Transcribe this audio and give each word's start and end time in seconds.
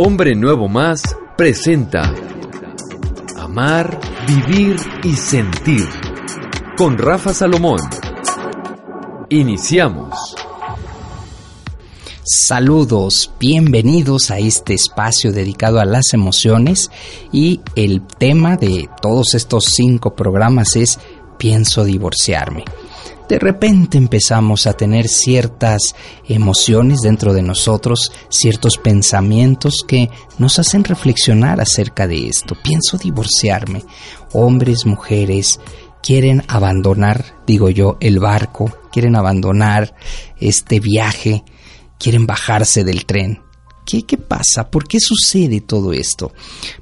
Hombre 0.00 0.36
Nuevo 0.36 0.68
Más 0.68 1.02
presenta 1.36 2.14
Amar, 3.36 3.98
Vivir 4.28 4.76
y 5.02 5.12
Sentir 5.14 5.88
con 6.76 6.96
Rafa 6.96 7.34
Salomón. 7.34 7.80
Iniciamos. 9.28 10.36
Saludos, 12.22 13.32
bienvenidos 13.40 14.30
a 14.30 14.38
este 14.38 14.74
espacio 14.74 15.32
dedicado 15.32 15.80
a 15.80 15.84
las 15.84 16.14
emociones 16.14 16.92
y 17.32 17.60
el 17.74 18.06
tema 18.06 18.56
de 18.56 18.88
todos 19.02 19.34
estos 19.34 19.64
cinco 19.64 20.14
programas 20.14 20.76
es 20.76 21.00
pienso 21.38 21.82
divorciarme 21.82 22.64
de 23.28 23.38
repente 23.38 23.98
empezamos 23.98 24.66
a 24.66 24.72
tener 24.72 25.06
ciertas 25.06 25.94
emociones 26.26 27.00
dentro 27.02 27.34
de 27.34 27.42
nosotros, 27.42 28.10
ciertos 28.30 28.78
pensamientos 28.78 29.84
que 29.86 30.10
nos 30.38 30.58
hacen 30.58 30.84
reflexionar 30.84 31.60
acerca 31.60 32.06
de 32.06 32.28
esto. 32.28 32.56
Pienso 32.62 32.96
divorciarme. 32.96 33.84
Hombres, 34.32 34.86
mujeres, 34.86 35.60
quieren 36.02 36.42
abandonar, 36.48 37.36
digo 37.46 37.68
yo, 37.68 37.98
el 38.00 38.18
barco, 38.18 38.72
quieren 38.90 39.14
abandonar 39.14 39.94
este 40.38 40.80
viaje, 40.80 41.44
quieren 41.98 42.26
bajarse 42.26 42.82
del 42.82 43.04
tren. 43.04 43.42
¿Qué, 43.88 44.02
¿Qué, 44.02 44.18
pasa? 44.18 44.70
¿Por 44.70 44.86
qué 44.86 44.98
sucede 45.00 45.62
todo 45.62 45.94
esto? 45.94 46.34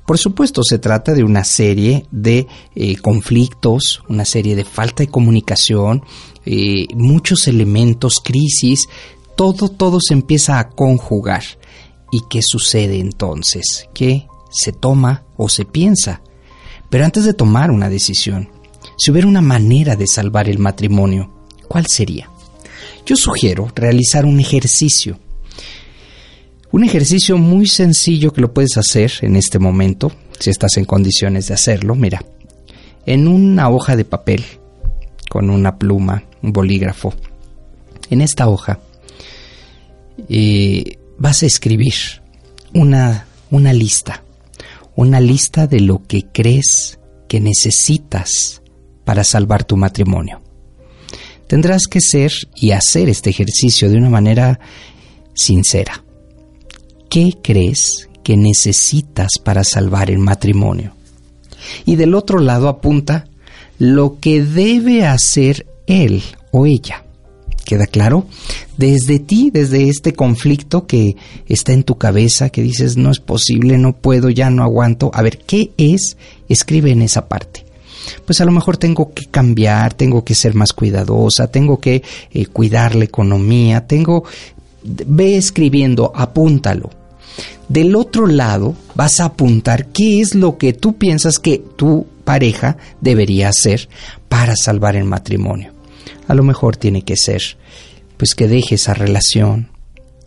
Por 0.05 0.19
supuesto, 0.19 0.64
se 0.64 0.80
trata 0.80 1.14
de 1.14 1.23
una 1.23 1.45
serie 1.45 2.05
de 2.10 2.48
eh, 2.74 2.97
conflictos, 2.97 4.02
una 4.09 4.24
serie 4.24 4.56
de 4.56 4.64
falta 4.64 5.05
de 5.05 5.09
comunicación, 5.09 6.02
eh, 6.45 6.88
muchos 6.97 7.47
elementos, 7.47 8.20
crisis, 8.20 8.88
todo, 9.37 9.69
todo 9.69 10.00
se 10.00 10.14
empieza 10.14 10.59
a 10.59 10.69
conjugar. 10.69 11.45
¿Y 12.11 12.23
qué 12.28 12.41
sucede 12.42 12.98
entonces? 12.98 13.88
¿Qué 13.95 14.27
se 14.50 14.73
toma 14.73 15.27
o 15.36 15.48
se 15.48 15.64
piensa? 15.64 16.22
Pero 16.91 17.05
antes 17.05 17.25
de 17.25 17.34
tomar 17.34 17.70
una 17.70 17.88
decisión, 17.88 18.48
si 18.98 19.12
hubiera 19.12 19.28
una 19.28 19.42
manera 19.42 19.94
de 19.94 20.09
salvar 20.09 20.48
el 20.48 20.59
matrimonio, 20.59 21.31
¿cuál 21.69 21.86
sería? 21.86 22.28
Yo 23.05 23.14
sugiero 23.14 23.70
realizar 23.77 24.25
un 24.25 24.41
ejercicio. 24.41 25.20
Un 26.77 26.84
ejercicio 26.84 27.38
muy 27.38 27.66
sencillo 27.66 28.34
que 28.34 28.42
lo 28.42 28.52
puedes 28.52 28.77
hacer 28.77 29.10
en 29.22 29.36
este 29.36 29.58
momento, 29.58 30.12
si 30.38 30.50
estás 30.50 30.77
en 30.77 30.84
condiciones 30.84 31.48
de 31.48 31.55
hacerlo. 31.55 31.94
Mira, 31.94 32.22
en 33.06 33.28
una 33.28 33.70
hoja 33.70 33.96
de 33.96 34.05
papel, 34.05 34.44
con 35.30 35.48
una 35.48 35.78
pluma, 35.78 36.24
un 36.42 36.52
bolígrafo. 36.52 37.14
En 38.10 38.20
esta 38.20 38.47
hoja 38.47 38.78
eh, 40.28 40.98
vas 41.16 41.42
a 41.42 41.47
escribir 41.47 41.94
una, 42.74 43.27
una 43.50 43.72
lista, 43.72 44.22
una 44.97 45.19
lista 45.19 45.66
de 45.66 45.80
lo 45.80 46.02
que 46.06 46.27
crees 46.30 46.98
que 47.27 47.41
necesitas 47.41 48.60
para 49.06 49.24
salvar 49.24 49.64
tu 49.64 49.78
matrimonio. 49.78 50.42
Tendrás 51.47 51.86
que 51.86 52.02
ser 52.02 52.32
y 52.54 52.72
hacer 52.72 53.08
este 53.08 53.30
ejercicio 53.30 53.88
de 53.88 53.97
una 53.97 54.10
manera 54.10 54.60
sincera. 55.32 56.02
¿Qué 57.09 57.35
crees 57.43 58.09
que 58.23 58.37
necesitas 58.37 59.33
para 59.43 59.65
salvar 59.65 60.11
el 60.11 60.19
matrimonio? 60.19 60.93
Y 61.85 61.97
del 61.97 62.15
otro 62.15 62.39
lado 62.39 62.69
apunta 62.69 63.27
lo 63.79 64.19
que 64.21 64.43
debe 64.43 65.07
hacer 65.07 65.67
él 65.87 66.23
o 66.51 66.67
ella. 66.67 67.05
¿Queda 67.65 67.87
claro? 67.87 68.27
Desde 68.77 69.19
ti, 69.19 69.51
desde 69.53 69.89
este 69.89 70.12
conflicto 70.12 70.87
que 70.87 71.17
está 71.47 71.73
en 71.73 71.83
tu 71.83 71.99
cabeza, 71.99 72.51
que 72.51 72.62
dices, 72.62 72.97
no 72.97 73.11
es 73.11 73.19
posible, 73.19 73.77
no 73.77 73.93
puedo, 73.93 74.31
ya 74.31 74.51
no 74.51 74.62
aguanto. 74.62 75.11
A 75.12 75.23
ver, 75.23 75.39
¿qué 75.39 75.73
es? 75.77 76.17
Escribe 76.49 76.93
en 76.93 77.03
esa 77.03 77.27
parte. 77.27 77.67
Pues 78.25 78.41
a 78.41 78.45
lo 78.45 78.53
mejor 78.53 78.77
tengo 78.77 79.12
que 79.12 79.27
cambiar, 79.27 79.95
tengo 79.95 80.25
que 80.25 80.37
ser 80.37 80.55
más 80.55 80.72
cuidadosa, 80.72 81.50
tengo 81.50 81.81
que 81.81 82.05
eh, 82.33 82.47
cuidar 82.47 82.95
la 82.95 83.05
economía, 83.05 83.87
tengo... 83.87 84.25
Ve 84.86 85.36
escribiendo, 85.36 86.12
apúntalo. 86.14 86.91
Del 87.69 87.97
otro 87.97 88.26
lado 88.26 88.74
vas 88.94 89.20
a 89.20 89.26
apuntar 89.26 89.86
qué 89.88 90.20
es 90.20 90.34
lo 90.34 90.56
que 90.56 90.72
tú 90.72 90.97
piensas 90.97 91.38
que 91.38 91.58
tu 91.58 92.06
pareja 92.24 92.76
debería 93.00 93.48
hacer 93.48 93.88
para 94.28 94.54
salvar 94.56 94.97
el 94.97 95.04
matrimonio. 95.04 95.72
A 96.28 96.34
lo 96.34 96.42
mejor 96.42 96.76
tiene 96.76 97.02
que 97.02 97.16
ser 97.16 97.42
pues 98.16 98.34
que 98.34 98.48
deje 98.48 98.76
esa 98.76 98.94
relación, 98.94 99.69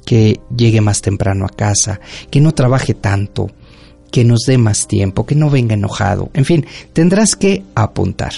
que 0.05 0.39
llegue 0.55 0.81
más 0.81 1.01
temprano 1.01 1.45
a 1.45 1.49
casa, 1.49 1.99
que 2.29 2.39
no 2.39 2.53
trabaje 2.53 2.93
tanto, 2.93 3.49
que 4.11 4.23
nos 4.23 4.41
dé 4.45 4.57
más 4.57 4.87
tiempo, 4.87 5.25
que 5.25 5.35
no 5.35 5.49
venga 5.49 5.73
enojado. 5.73 6.29
En 6.33 6.45
fin, 6.45 6.65
tendrás 6.93 7.35
que 7.35 7.63
apuntar. 7.75 8.33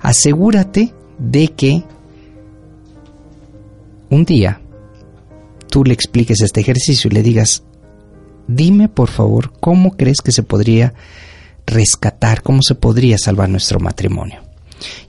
Asegúrate 0.00 0.92
de 1.18 1.48
que 1.48 1.82
un 4.10 4.24
día 4.24 4.60
tú 5.74 5.82
le 5.82 5.92
expliques 5.92 6.40
este 6.40 6.60
ejercicio 6.60 7.10
y 7.10 7.14
le 7.14 7.24
digas, 7.24 7.64
dime 8.46 8.88
por 8.88 9.10
favor 9.10 9.52
cómo 9.58 9.96
crees 9.96 10.20
que 10.20 10.30
se 10.30 10.44
podría 10.44 10.94
rescatar, 11.66 12.42
cómo 12.42 12.62
se 12.62 12.76
podría 12.76 13.18
salvar 13.18 13.48
nuestro 13.48 13.80
matrimonio. 13.80 14.40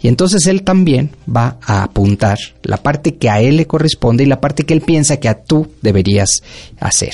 Y 0.01 0.07
entonces 0.07 0.47
él 0.47 0.63
también 0.63 1.11
va 1.29 1.59
a 1.61 1.83
apuntar 1.83 2.39
la 2.63 2.77
parte 2.77 3.13
que 3.13 3.29
a 3.29 3.41
él 3.41 3.57
le 3.57 3.67
corresponde 3.67 4.23
y 4.23 4.25
la 4.25 4.41
parte 4.41 4.63
que 4.63 4.73
él 4.73 4.81
piensa 4.81 5.17
que 5.17 5.29
a 5.29 5.43
tú 5.43 5.67
deberías 5.83 6.41
hacer. 6.79 7.13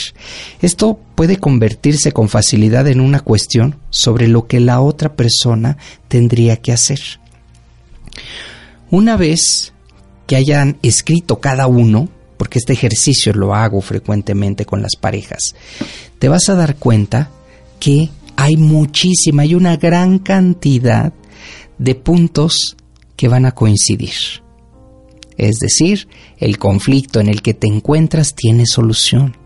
Esto 0.61 0.97
puede 1.15 1.35
convertirse 1.35 2.13
con 2.13 2.29
facilidad 2.29 2.87
en 2.87 3.01
una 3.01 3.19
cuestión 3.19 3.75
sobre 3.89 4.29
lo 4.29 4.47
que 4.47 4.61
la 4.61 4.79
otra 4.79 5.17
persona 5.17 5.75
tendría 6.07 6.55
que 6.55 6.71
hacer. 6.71 7.01
Una 8.89 9.17
vez 9.17 9.73
que 10.25 10.37
hayan 10.37 10.77
escrito 10.83 11.41
cada 11.41 11.67
uno, 11.67 12.07
porque 12.41 12.57
este 12.57 12.73
ejercicio 12.73 13.33
lo 13.33 13.53
hago 13.53 13.81
frecuentemente 13.81 14.65
con 14.65 14.81
las 14.81 14.95
parejas, 14.99 15.53
te 16.17 16.27
vas 16.27 16.49
a 16.49 16.55
dar 16.55 16.75
cuenta 16.75 17.29
que 17.79 18.09
hay 18.35 18.57
muchísima, 18.57 19.43
hay 19.43 19.53
una 19.53 19.77
gran 19.77 20.17
cantidad 20.17 21.13
de 21.77 21.93
puntos 21.93 22.75
que 23.15 23.27
van 23.27 23.45
a 23.45 23.51
coincidir. 23.51 24.41
Es 25.37 25.57
decir, 25.59 26.07
el 26.39 26.57
conflicto 26.57 27.19
en 27.19 27.29
el 27.29 27.43
que 27.43 27.53
te 27.53 27.67
encuentras 27.67 28.33
tiene 28.33 28.65
solución. 28.65 29.37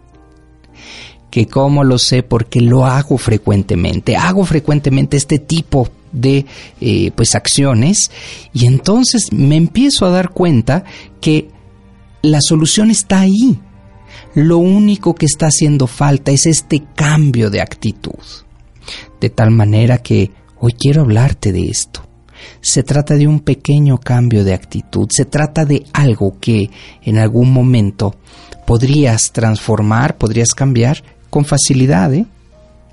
Que 1.30 1.48
cómo 1.48 1.84
lo 1.84 1.98
sé 1.98 2.24
porque 2.24 2.62
lo 2.62 2.86
hago 2.86 3.18
frecuentemente, 3.18 4.16
hago 4.16 4.46
frecuentemente 4.46 5.18
este 5.18 5.40
tipo 5.40 5.90
de 6.14 6.46
eh, 6.80 7.12
pues 7.14 7.36
acciones 7.36 8.10
y 8.54 8.68
entonces 8.68 9.34
me 9.34 9.58
empiezo 9.58 10.06
a 10.06 10.12
dar 10.12 10.30
cuenta 10.30 10.86
que 11.20 11.54
la 12.30 12.40
solución 12.42 12.92
está 12.92 13.22
ahí. 13.22 13.60
Lo 14.34 14.58
único 14.58 15.16
que 15.16 15.26
está 15.26 15.48
haciendo 15.48 15.88
falta 15.88 16.32
es 16.32 16.46
este 16.46 16.84
cambio 16.96 17.50
de 17.50 17.62
actitud. 17.62 18.24
De 19.20 19.30
tal 19.30 19.52
manera 19.52 20.00
que 20.00 20.32
hoy 20.60 20.74
quiero 20.74 21.02
hablarte 21.02 21.52
de 21.52 21.70
esto 21.70 22.06
se 22.62 22.84
trata 22.84 23.16
de 23.16 23.28
un 23.28 23.40
pequeño 23.40 24.00
cambio 24.00 24.44
de 24.44 24.54
actitud, 24.54 25.08
se 25.12 25.26
trata 25.26 25.66
de 25.66 25.86
algo 25.94 26.38
que 26.40 26.70
en 27.04 27.18
algún 27.18 27.52
momento 27.52 28.16
podrías 28.66 29.32
transformar, 29.32 30.18
podrías 30.18 30.54
cambiar 30.54 31.04
con 31.30 31.46
facilidad. 31.46 32.14
¿eh? 32.14 32.26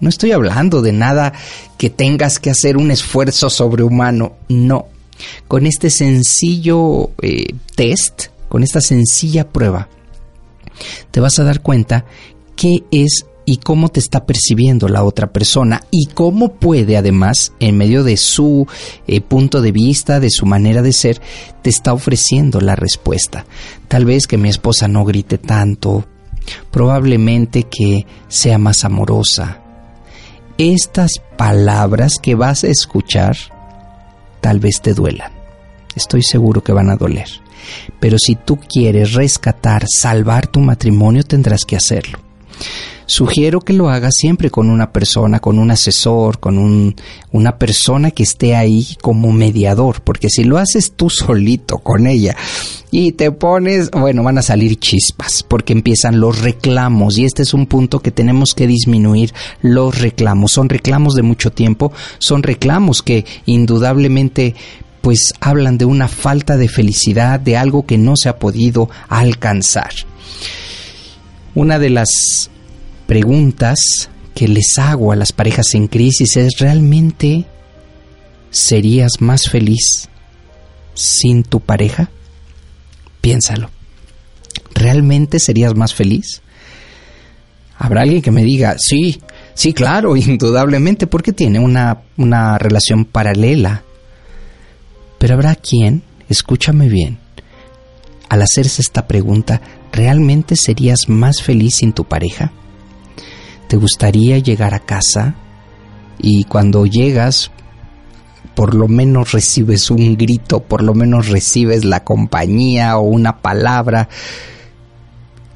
No 0.01 0.09
estoy 0.09 0.33
hablando 0.33 0.83
de 0.83 0.93
nada 0.93 1.33
que 1.79 1.91
tengas 1.91 2.39
que 2.39 2.51
hacer 2.51 2.77
un 2.77 2.91
esfuerzo 2.91 3.51
sobrehumano, 3.51 4.35
no. 4.49 4.87
Con 5.47 5.67
este 5.67 5.89
sencillo 5.91 7.11
eh, 7.23 7.55
test, 7.77 8.27
con 8.53 8.63
esta 8.63 8.83
sencilla 8.83 9.49
prueba, 9.49 9.89
te 11.11 11.21
vas 11.21 11.39
a 11.39 11.43
dar 11.43 11.63
cuenta 11.63 12.05
qué 12.55 12.85
es 12.91 13.25
y 13.47 13.57
cómo 13.57 13.89
te 13.89 13.99
está 13.99 14.27
percibiendo 14.27 14.89
la 14.89 15.05
otra 15.05 15.33
persona 15.33 15.85
y 15.91 16.09
cómo 16.13 16.53
puede 16.57 16.99
además, 16.99 17.55
en 17.61 17.79
medio 17.79 18.05
de 18.05 18.19
su 18.19 18.67
eh, 19.07 19.23
punto 19.23 19.63
de 19.63 19.73
vista, 19.73 20.21
de 20.21 20.29
su 20.29 20.45
manera 20.45 20.83
de 20.83 20.93
ser, 20.93 21.19
te 21.63 21.71
está 21.71 21.95
ofreciendo 21.95 22.61
la 22.61 22.77
respuesta. 22.77 23.47
Tal 23.89 24.05
vez 24.05 24.27
que 24.27 24.37
mi 24.37 24.51
esposa 24.51 24.87
no 24.87 25.07
grite 25.07 25.39
tanto, 25.39 26.05
probablemente 26.71 27.63
que 27.63 28.05
sea 28.29 28.59
más 28.59 28.85
amorosa. 28.85 29.63
Estas 30.59 31.23
palabras 31.39 32.19
que 32.23 32.35
vas 32.35 32.65
a 32.65 32.69
escuchar 32.69 33.35
tal 34.43 34.61
vez 34.61 34.83
te 34.83 34.93
duelan. 34.93 35.33
Estoy 35.97 36.23
seguro 36.23 36.63
que 36.63 36.75
van 36.75 36.91
a 36.91 36.97
doler. 36.97 37.42
Pero 38.01 38.19
si 38.19 38.37
tú 38.37 38.59
quieres 38.59 39.15
rescatar, 39.15 39.85
salvar 39.89 40.47
tu 40.47 40.61
matrimonio, 40.61 41.23
tendrás 41.23 41.65
que 41.65 41.77
hacerlo 41.77 42.19
Sugiero 43.07 43.61
que 43.61 43.73
lo 43.73 43.91
hagas 43.91 44.15
siempre 44.17 44.51
con 44.51 44.71
una 44.71 44.93
persona, 44.93 45.41
con 45.41 45.59
un 45.59 45.71
asesor, 45.71 46.39
con 46.39 46.57
un, 46.57 46.95
una 47.33 47.59
persona 47.59 48.11
que 48.11 48.23
esté 48.23 48.55
ahí 48.55 48.97
como 49.03 49.33
mediador, 49.33 50.01
porque 50.03 50.29
si 50.31 50.45
lo 50.45 50.57
haces 50.57 50.93
tú 50.93 51.11
solito 51.11 51.79
con 51.79 52.07
ella 52.07 52.37
y 52.91 53.13
te 53.13 53.33
pones, 53.33 53.91
bueno, 53.91 54.23
van 54.23 54.39
a 54.39 54.43
salir 54.43 54.79
chispas, 54.79 55.45
porque 55.47 55.73
empiezan 55.73 56.21
los 56.21 56.41
reclamos 56.41 57.19
y 57.19 57.25
este 57.25 57.43
es 57.43 57.53
un 57.53 57.67
punto 57.67 58.01
que 58.01 58.13
tenemos 58.13 58.55
que 58.55 58.67
disminuir 58.67 59.35
los 59.61 60.01
reclamos. 60.01 60.53
Son 60.53 60.69
reclamos 60.69 61.15
de 61.15 61.23
mucho 61.23 61.51
tiempo, 61.51 61.93
son 62.19 62.43
reclamos 62.43 63.03
que 63.03 63.27
indudablemente 63.47 64.55
pues 65.03 65.35
hablan 65.41 65.77
de 65.77 65.85
una 65.85 66.09
falta 66.09 66.57
de 66.57 66.69
felicidad, 66.69 67.39
de 67.39 67.57
algo 67.57 67.85
que 67.85 67.99
no 67.99 68.15
se 68.17 68.29
ha 68.29 68.39
podido 68.39 68.89
alcanzar. 69.09 69.91
Una 71.55 71.79
de 71.79 71.91
las 71.91 72.51
preguntas 73.07 74.09
que 74.35 74.49
les 74.49 74.79
hago 74.79 75.13
a 75.13 75.17
las 75.17 75.33
parejas 75.33 75.75
en 75.75 75.89
crisis 75.89 76.37
es, 76.37 76.59
¿realmente 76.59 77.45
serías 78.51 79.21
más 79.21 79.49
feliz 79.51 80.09
sin 80.95 81.43
tu 81.43 81.61
pareja? 81.61 82.11
Piénsalo. 83.21 83.71
¿Realmente 84.75 85.39
serías 85.39 85.75
más 85.75 85.95
feliz? 85.95 86.43
Habrá 87.77 88.03
alguien 88.03 88.23
que 88.23 88.31
me 88.31 88.45
diga, 88.45 88.77
sí, 88.79 89.21
sí, 89.55 89.73
claro, 89.73 90.17
indudablemente, 90.17 91.07
porque 91.07 91.33
tiene 91.33 91.59
una, 91.59 92.03
una 92.17 92.57
relación 92.57 93.05
paralela. 93.05 93.83
Pero 95.23 95.35
habrá 95.35 95.55
quien, 95.55 96.03
escúchame 96.29 96.89
bien, 96.89 97.21
al 98.29 98.43
hacerse 98.43 98.83
esta 98.83 99.07
pregunta, 99.07 99.61
¿realmente 99.93 100.57
serías 100.57 101.09
más 101.09 101.43
feliz 101.43 101.77
sin 101.77 101.93
tu 101.93 102.03
pareja? 102.03 102.51
¿Te 103.69 103.77
gustaría 103.77 104.41
llegar 104.41 104.75
a 104.75 104.81
casa 104.81 105.37
y 106.19 106.43
cuando 106.43 106.87
llegas 106.87 107.53
por 108.57 108.75
lo 108.75 108.89
menos 108.89 109.31
recibes 109.31 109.93
un 109.93 110.17
grito, 110.17 110.59
por 110.59 110.83
lo 110.83 110.93
menos 110.93 111.29
recibes 111.29 111.85
la 111.85 112.03
compañía 112.03 112.99
o 112.99 113.03
una 113.03 113.43
palabra? 113.43 114.09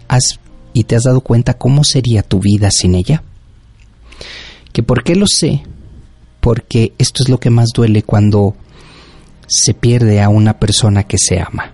¿Has, 0.06 0.38
¿Y 0.74 0.84
te 0.84 0.94
has 0.94 1.02
dado 1.02 1.22
cuenta 1.22 1.54
cómo 1.54 1.82
sería 1.82 2.22
tu 2.22 2.38
vida 2.38 2.70
sin 2.70 2.94
ella? 2.94 3.24
¿Que 4.72 4.84
por 4.84 5.02
qué 5.02 5.16
lo 5.16 5.26
sé? 5.26 5.64
Porque 6.38 6.92
esto 6.98 7.24
es 7.24 7.28
lo 7.28 7.40
que 7.40 7.50
más 7.50 7.70
duele 7.74 8.04
cuando 8.04 8.54
se 9.46 9.74
pierde 9.74 10.20
a 10.20 10.28
una 10.28 10.58
persona 10.58 11.04
que 11.04 11.18
se 11.18 11.40
ama. 11.40 11.72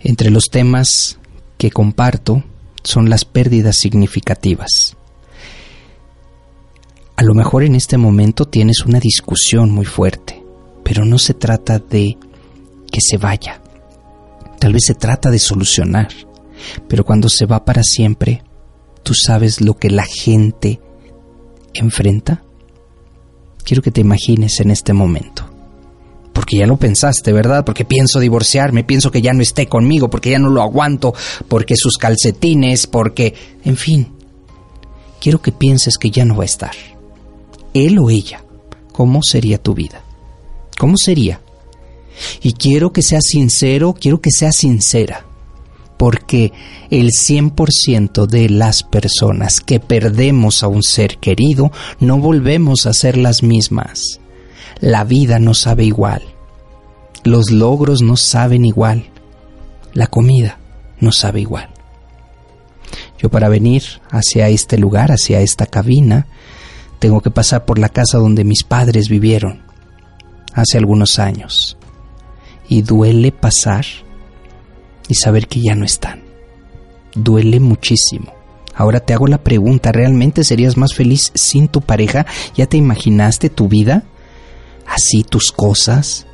Entre 0.00 0.30
los 0.30 0.46
temas 0.50 1.18
que 1.58 1.70
comparto 1.70 2.42
son 2.82 3.10
las 3.10 3.24
pérdidas 3.24 3.76
significativas. 3.76 4.96
A 7.16 7.22
lo 7.22 7.34
mejor 7.34 7.64
en 7.64 7.74
este 7.74 7.98
momento 7.98 8.46
tienes 8.46 8.80
una 8.86 8.98
discusión 8.98 9.70
muy 9.70 9.84
fuerte, 9.84 10.42
pero 10.82 11.04
no 11.04 11.18
se 11.18 11.34
trata 11.34 11.78
de 11.78 12.16
que 12.90 13.00
se 13.00 13.18
vaya. 13.18 13.60
Tal 14.58 14.72
vez 14.72 14.84
se 14.86 14.94
trata 14.94 15.30
de 15.30 15.38
solucionar, 15.38 16.08
pero 16.88 17.04
cuando 17.04 17.28
se 17.28 17.44
va 17.44 17.64
para 17.64 17.82
siempre, 17.82 18.42
¿tú 19.02 19.12
sabes 19.14 19.60
lo 19.60 19.76
que 19.76 19.90
la 19.90 20.04
gente 20.04 20.80
enfrenta? 21.74 22.42
Quiero 23.64 23.82
que 23.82 23.90
te 23.90 24.00
imagines 24.00 24.58
en 24.60 24.70
este 24.70 24.94
momento 24.94 25.49
porque 26.32 26.58
ya 26.58 26.66
lo 26.66 26.76
pensaste, 26.76 27.32
¿verdad? 27.32 27.64
Porque 27.64 27.84
pienso 27.84 28.20
divorciarme, 28.20 28.84
pienso 28.84 29.10
que 29.10 29.22
ya 29.22 29.32
no 29.32 29.42
esté 29.42 29.66
conmigo, 29.66 30.08
porque 30.08 30.30
ya 30.30 30.38
no 30.38 30.50
lo 30.50 30.62
aguanto, 30.62 31.14
porque 31.48 31.76
sus 31.76 31.96
calcetines, 31.96 32.86
porque... 32.86 33.34
En 33.64 33.76
fin, 33.76 34.08
quiero 35.20 35.42
que 35.42 35.52
pienses 35.52 35.98
que 35.98 36.10
ya 36.10 36.24
no 36.24 36.36
va 36.36 36.44
a 36.44 36.46
estar. 36.46 36.72
Él 37.74 37.98
o 37.98 38.10
ella, 38.10 38.42
¿cómo 38.92 39.20
sería 39.22 39.58
tu 39.58 39.74
vida? 39.74 40.02
¿Cómo 40.78 40.94
sería? 40.96 41.40
Y 42.42 42.52
quiero 42.54 42.92
que 42.92 43.02
seas 43.02 43.24
sincero, 43.26 43.94
quiero 43.98 44.20
que 44.20 44.30
seas 44.30 44.56
sincera, 44.56 45.24
porque 45.96 46.52
el 46.90 47.10
100% 47.10 48.26
de 48.26 48.48
las 48.48 48.82
personas 48.82 49.60
que 49.60 49.80
perdemos 49.80 50.62
a 50.62 50.68
un 50.68 50.82
ser 50.82 51.18
querido 51.18 51.70
no 51.98 52.18
volvemos 52.18 52.86
a 52.86 52.92
ser 52.92 53.16
las 53.16 53.42
mismas. 53.42 54.19
La 54.80 55.04
vida 55.04 55.38
no 55.38 55.52
sabe 55.52 55.84
igual. 55.84 56.22
Los 57.22 57.50
logros 57.50 58.00
no 58.00 58.16
saben 58.16 58.64
igual. 58.64 59.10
La 59.92 60.06
comida 60.06 60.58
no 61.00 61.12
sabe 61.12 61.42
igual. 61.42 61.68
Yo 63.18 63.28
para 63.28 63.50
venir 63.50 63.82
hacia 64.10 64.48
este 64.48 64.78
lugar, 64.78 65.12
hacia 65.12 65.40
esta 65.40 65.66
cabina, 65.66 66.26
tengo 66.98 67.20
que 67.20 67.30
pasar 67.30 67.66
por 67.66 67.78
la 67.78 67.90
casa 67.90 68.16
donde 68.16 68.44
mis 68.44 68.64
padres 68.64 69.10
vivieron 69.10 69.62
hace 70.54 70.78
algunos 70.78 71.18
años. 71.18 71.76
Y 72.68 72.82
duele 72.82 73.32
pasar 73.32 73.84
y 75.08 75.14
saber 75.14 75.46
que 75.46 75.60
ya 75.60 75.74
no 75.74 75.84
están. 75.84 76.22
Duele 77.14 77.60
muchísimo. 77.60 78.32
Ahora 78.74 79.00
te 79.00 79.12
hago 79.12 79.26
la 79.26 79.42
pregunta, 79.42 79.92
¿realmente 79.92 80.42
serías 80.42 80.78
más 80.78 80.94
feliz 80.94 81.32
sin 81.34 81.68
tu 81.68 81.82
pareja? 81.82 82.24
¿Ya 82.54 82.66
te 82.66 82.78
imaginaste 82.78 83.50
tu 83.50 83.68
vida? 83.68 84.04
Así 84.90 85.22
tus 85.22 85.52
cosas, 85.52 86.26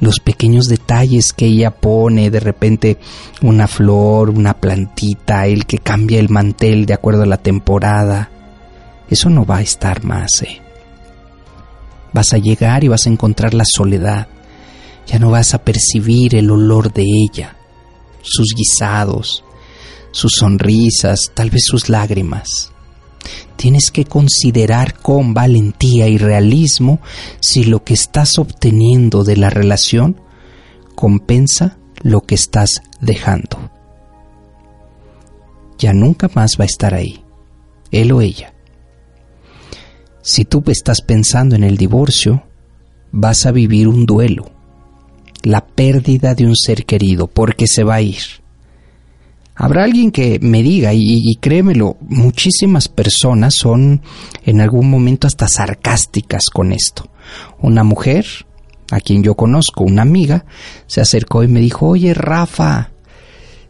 los 0.00 0.20
pequeños 0.20 0.66
detalles 0.68 1.32
que 1.32 1.46
ella 1.46 1.70
pone, 1.70 2.30
de 2.30 2.38
repente 2.38 2.98
una 3.42 3.66
flor, 3.66 4.30
una 4.30 4.54
plantita, 4.54 5.46
el 5.46 5.66
que 5.66 5.78
cambia 5.78 6.20
el 6.20 6.28
mantel 6.28 6.86
de 6.86 6.94
acuerdo 6.94 7.22
a 7.22 7.26
la 7.26 7.38
temporada, 7.38 8.30
eso 9.08 9.30
no 9.30 9.46
va 9.46 9.56
a 9.56 9.62
estar 9.62 10.04
más. 10.04 10.42
¿eh? 10.42 10.60
Vas 12.12 12.34
a 12.34 12.38
llegar 12.38 12.84
y 12.84 12.88
vas 12.88 13.06
a 13.06 13.10
encontrar 13.10 13.54
la 13.54 13.64
soledad, 13.66 14.28
ya 15.06 15.18
no 15.18 15.30
vas 15.30 15.54
a 15.54 15.64
percibir 15.64 16.36
el 16.36 16.50
olor 16.50 16.92
de 16.92 17.04
ella, 17.04 17.56
sus 18.20 18.54
guisados, 18.54 19.44
sus 20.10 20.32
sonrisas, 20.38 21.32
tal 21.34 21.48
vez 21.48 21.62
sus 21.64 21.88
lágrimas 21.88 22.72
tienes 23.56 23.90
que 23.90 24.04
considerar 24.04 24.94
con 24.94 25.34
valentía 25.34 26.08
y 26.08 26.18
realismo 26.18 27.00
si 27.40 27.64
lo 27.64 27.84
que 27.84 27.94
estás 27.94 28.38
obteniendo 28.38 29.24
de 29.24 29.36
la 29.36 29.50
relación 29.50 30.20
compensa 30.94 31.78
lo 32.02 32.22
que 32.22 32.34
estás 32.34 32.82
dejando. 33.00 33.70
Ya 35.78 35.92
nunca 35.92 36.28
más 36.34 36.56
va 36.58 36.64
a 36.64 36.66
estar 36.66 36.94
ahí, 36.94 37.24
él 37.90 38.12
o 38.12 38.20
ella. 38.20 38.52
Si 40.22 40.44
tú 40.44 40.62
estás 40.66 41.00
pensando 41.00 41.54
en 41.56 41.64
el 41.64 41.76
divorcio, 41.76 42.42
vas 43.12 43.46
a 43.46 43.52
vivir 43.52 43.88
un 43.88 44.06
duelo, 44.06 44.50
la 45.42 45.66
pérdida 45.66 46.34
de 46.34 46.46
un 46.46 46.56
ser 46.56 46.84
querido, 46.84 47.28
porque 47.28 47.66
se 47.66 47.84
va 47.84 47.94
a 47.94 48.02
ir. 48.02 48.42
Habrá 49.60 49.82
alguien 49.82 50.12
que 50.12 50.38
me 50.40 50.62
diga, 50.62 50.92
y, 50.94 51.34
créemelo, 51.40 51.96
muchísimas 52.00 52.86
personas 52.86 53.54
son 53.54 54.02
en 54.44 54.60
algún 54.60 54.88
momento 54.88 55.26
hasta 55.26 55.48
sarcásticas 55.48 56.44
con 56.52 56.72
esto. 56.72 57.10
Una 57.60 57.82
mujer, 57.82 58.24
a 58.92 59.00
quien 59.00 59.24
yo 59.24 59.34
conozco, 59.34 59.82
una 59.82 60.02
amiga, 60.02 60.44
se 60.86 61.00
acercó 61.00 61.42
y 61.42 61.48
me 61.48 61.58
dijo, 61.58 61.88
oye 61.88 62.14
Rafa, 62.14 62.90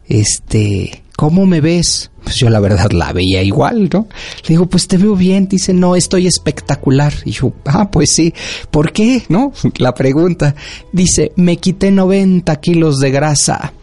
este, 0.07 1.01
¿cómo 1.15 1.47
me 1.47 1.59
ves? 1.59 2.11
Pues 2.23 2.35
yo 2.35 2.51
la 2.51 2.59
verdad 2.59 2.91
la 2.91 3.11
veía 3.11 3.41
igual, 3.41 3.89
¿no? 3.91 4.07
Le 4.43 4.49
digo, 4.49 4.67
pues 4.67 4.87
te 4.87 4.97
veo 4.97 5.15
bien. 5.15 5.47
Dice, 5.47 5.73
no, 5.73 5.95
estoy 5.95 6.27
espectacular. 6.27 7.13
Y 7.25 7.31
yo, 7.31 7.51
ah, 7.65 7.89
pues 7.89 8.11
sí. 8.11 8.31
¿Por 8.69 8.91
qué? 8.91 9.23
¿No? 9.29 9.53
La 9.77 9.95
pregunta. 9.95 10.53
Dice, 10.93 11.31
me 11.35 11.57
quité 11.57 11.89
90 11.89 12.55
kilos 12.57 12.99
de 12.99 13.09
grasa. 13.09 13.73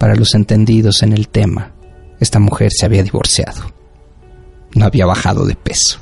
Para 0.00 0.14
los 0.14 0.34
entendidos 0.34 1.02
en 1.02 1.12
el 1.12 1.28
tema, 1.28 1.74
esta 2.20 2.38
mujer 2.38 2.72
se 2.72 2.86
había 2.86 3.02
divorciado. 3.02 3.70
No 4.74 4.86
había 4.86 5.04
bajado 5.04 5.44
de 5.44 5.56
peso. 5.56 6.00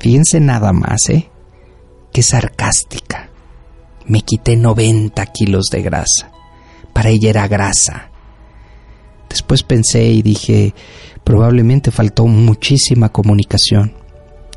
Fíjense 0.00 0.40
nada 0.40 0.72
más, 0.72 1.08
¿eh? 1.10 1.30
Qué 2.12 2.24
sarcástica. 2.24 3.30
Me 4.06 4.22
quité 4.22 4.56
90 4.56 5.24
kilos 5.26 5.66
de 5.70 5.82
grasa. 5.82 6.32
Para 6.92 7.10
ella 7.10 7.30
era 7.30 7.46
grasa. 7.46 8.10
Después 9.28 9.62
pensé 9.62 10.06
y 10.06 10.22
dije, 10.22 10.74
probablemente 11.22 11.92
faltó 11.92 12.26
muchísima 12.26 13.10
comunicación. 13.10 13.94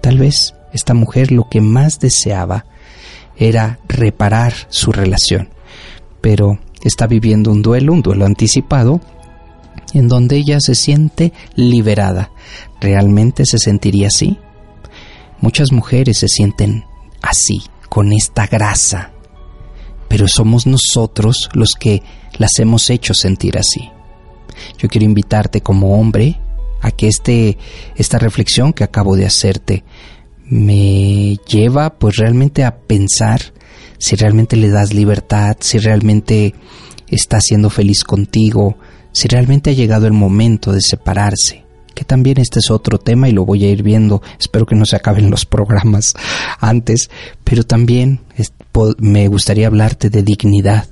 Tal 0.01 0.17
vez 0.17 0.55
esta 0.73 0.95
mujer 0.95 1.31
lo 1.31 1.47
que 1.47 1.61
más 1.61 1.99
deseaba 1.99 2.65
era 3.35 3.77
reparar 3.87 4.55
su 4.69 4.91
relación. 4.91 5.49
Pero 6.21 6.57
está 6.83 7.07
viviendo 7.07 7.51
un 7.51 7.61
duelo, 7.61 7.93
un 7.93 8.01
duelo 8.01 8.25
anticipado, 8.25 9.01
en 9.93 10.07
donde 10.07 10.37
ella 10.37 10.59
se 10.59 10.75
siente 10.75 11.33
liberada. 11.55 12.31
¿Realmente 12.81 13.45
se 13.45 13.57
sentiría 13.57 14.07
así? 14.07 14.37
Muchas 15.39 15.71
mujeres 15.71 16.19
se 16.19 16.27
sienten 16.27 16.85
así, 17.21 17.61
con 17.89 18.11
esta 18.13 18.47
grasa, 18.47 19.11
pero 20.07 20.27
somos 20.27 20.65
nosotros 20.67 21.49
los 21.53 21.71
que 21.71 22.01
las 22.37 22.57
hemos 22.59 22.89
hecho 22.89 23.13
sentir 23.13 23.57
así. 23.57 23.89
Yo 24.77 24.89
quiero 24.89 25.05
invitarte 25.05 25.61
como 25.61 25.99
hombre 25.99 26.39
a 26.81 26.91
que 26.91 27.07
este, 27.07 27.57
esta 27.95 28.19
reflexión 28.19 28.73
que 28.73 28.83
acabo 28.83 29.15
de 29.15 29.25
hacerte 29.25 29.83
me 30.45 31.37
lleva 31.47 31.97
pues 31.97 32.15
realmente 32.17 32.63
a 32.63 32.77
pensar 32.77 33.41
si 33.97 34.15
realmente 34.15 34.55
le 34.55 34.69
das 34.69 34.93
libertad, 34.93 35.57
si 35.59 35.79
realmente 35.79 36.53
está 37.07 37.39
siendo 37.41 37.69
feliz 37.69 38.03
contigo, 38.03 38.77
si 39.11 39.27
realmente 39.27 39.71
ha 39.71 39.73
llegado 39.73 40.07
el 40.07 40.13
momento 40.13 40.71
de 40.71 40.81
separarse. 40.81 41.65
Que 41.93 42.03
también 42.03 42.39
este 42.39 42.59
es 42.59 42.69
otro 42.69 42.99
tema 42.99 43.27
y 43.27 43.31
lo 43.31 43.43
voy 43.43 43.65
a 43.65 43.71
ir 43.71 43.81
viendo. 43.81 44.21
Espero 44.39 44.67
que 44.67 44.75
no 44.75 44.85
se 44.85 44.95
acaben 44.95 45.31
los 45.31 45.45
programas 45.45 46.13
antes, 46.59 47.09
pero 47.43 47.63
también 47.63 48.21
me 48.99 49.27
gustaría 49.27 49.67
hablarte 49.67 50.09
de 50.09 50.21
dignidad. 50.21 50.87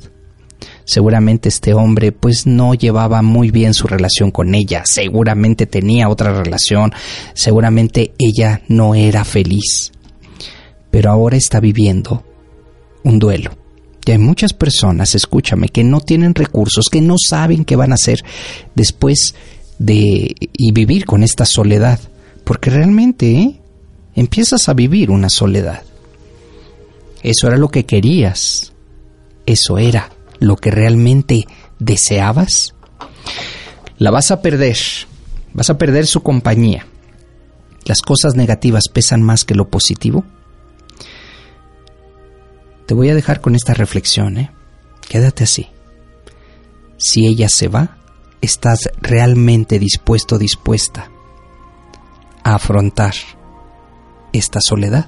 Seguramente 0.86 1.50
este 1.50 1.74
hombre 1.74 2.12
pues 2.12 2.48
no 2.48 2.74
llevaba 2.74 3.22
muy 3.22 3.52
bien 3.52 3.74
su 3.74 3.88
relación 3.88 4.32
con 4.32 4.56
ella, 4.56 4.84
seguramente 4.86 5.66
tenía 5.66 6.10
otra 6.10 6.44
relación, 6.44 6.94
seguramente 7.34 8.14
ella 8.18 8.62
no 8.68 8.96
era 8.96 9.24
feliz. 9.24 9.92
Pero 10.92 11.12
ahora 11.12 11.38
está 11.38 11.60
viviendo 11.60 12.24
un 13.06 13.20
duelo. 13.20 13.52
Y 14.06 14.12
hay 14.12 14.18
muchas 14.18 14.54
personas, 14.54 15.16
escúchame, 15.16 15.70
que 15.70 15.84
no 15.84 16.02
tienen 16.02 16.36
recursos, 16.36 16.90
que 16.92 17.02
no 17.02 17.16
saben 17.18 17.66
qué 17.66 17.76
van 17.76 17.92
a 17.92 17.96
hacer 17.96 18.20
después 18.76 19.34
de 19.80 20.36
y 20.54 20.72
vivir 20.74 21.06
con 21.06 21.24
esta 21.24 21.46
soledad, 21.46 22.00
porque 22.44 22.70
realmente 22.70 23.32
¿eh? 23.32 23.62
empiezas 24.16 24.70
a 24.70 24.74
vivir 24.74 25.10
una 25.10 25.30
soledad. 25.30 25.82
Eso 27.24 27.48
era 27.48 27.58
lo 27.58 27.70
que 27.70 27.86
querías. 27.86 28.74
Eso 29.46 29.78
era 29.78 30.12
lo 30.40 30.56
que 30.56 30.70
realmente 30.70 31.48
deseabas. 31.80 32.76
La 33.98 34.12
vas 34.12 34.30
a 34.30 34.42
perder. 34.42 34.78
Vas 35.54 35.70
a 35.70 35.78
perder 35.78 36.06
su 36.06 36.22
compañía. 36.22 36.86
Las 37.86 38.02
cosas 38.02 38.36
negativas 38.36 38.84
pesan 38.92 39.24
más 39.24 39.46
que 39.46 39.56
lo 39.56 39.70
positivo. 39.70 40.24
Te 42.86 42.94
voy 42.94 43.10
a 43.10 43.16
dejar 43.16 43.42
con 43.42 43.56
esta 43.56 43.74
reflexión, 43.74 44.38
¿eh? 44.38 44.52
Quédate 45.08 45.44
así. 45.44 45.68
Si 46.98 47.28
ella 47.28 47.50
se 47.50 47.68
va, 47.68 47.98
estás 48.42 48.90
realmente 49.02 49.80
dispuesto, 49.80 50.38
dispuesta 50.38 51.10
a 52.44 52.56
afrontar 52.56 53.14
esta 54.34 54.60
soledad. 54.62 55.08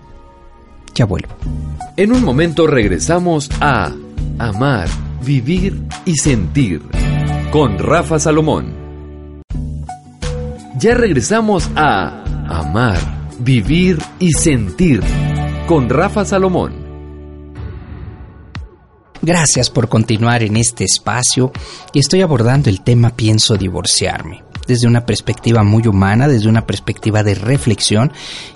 Ya 0.96 1.06
vuelvo. 1.06 1.36
En 1.96 2.12
un 2.12 2.24
momento 2.24 2.66
regresamos 2.66 3.50
a 3.62 3.94
Amar, 4.40 4.90
Vivir 5.24 5.80
y 6.06 6.16
Sentir 6.16 6.82
con 7.52 7.78
Rafa 7.78 8.20
Salomón. 8.20 8.74
Ya 10.80 10.96
regresamos 10.96 11.70
a 11.76 12.24
Amar, 12.48 13.00
Vivir 13.40 14.00
y 14.20 14.32
Sentir 14.34 15.02
con 15.68 15.90
Rafa 15.90 16.26
Salomón. 16.26 16.87
Gracias 19.22 19.70
por 19.70 19.90
continuar 19.90 20.44
en 20.44 20.58
este 20.58 20.84
espacio 20.84 21.52
y 21.94 22.00
estoy 22.00 22.22
abordando 22.22 22.70
el 22.70 22.82
tema 22.82 23.16
pienso 23.16 23.58
divorciarme 23.58 24.44
desde 24.68 24.88
una 24.88 25.06
perspectiva 25.06 25.64
muy 25.64 25.88
humana, 25.88 26.28
desde 26.28 26.50
una 26.50 26.68
perspectiva 26.68 27.24
de 27.24 27.36
reflexión 27.36 28.12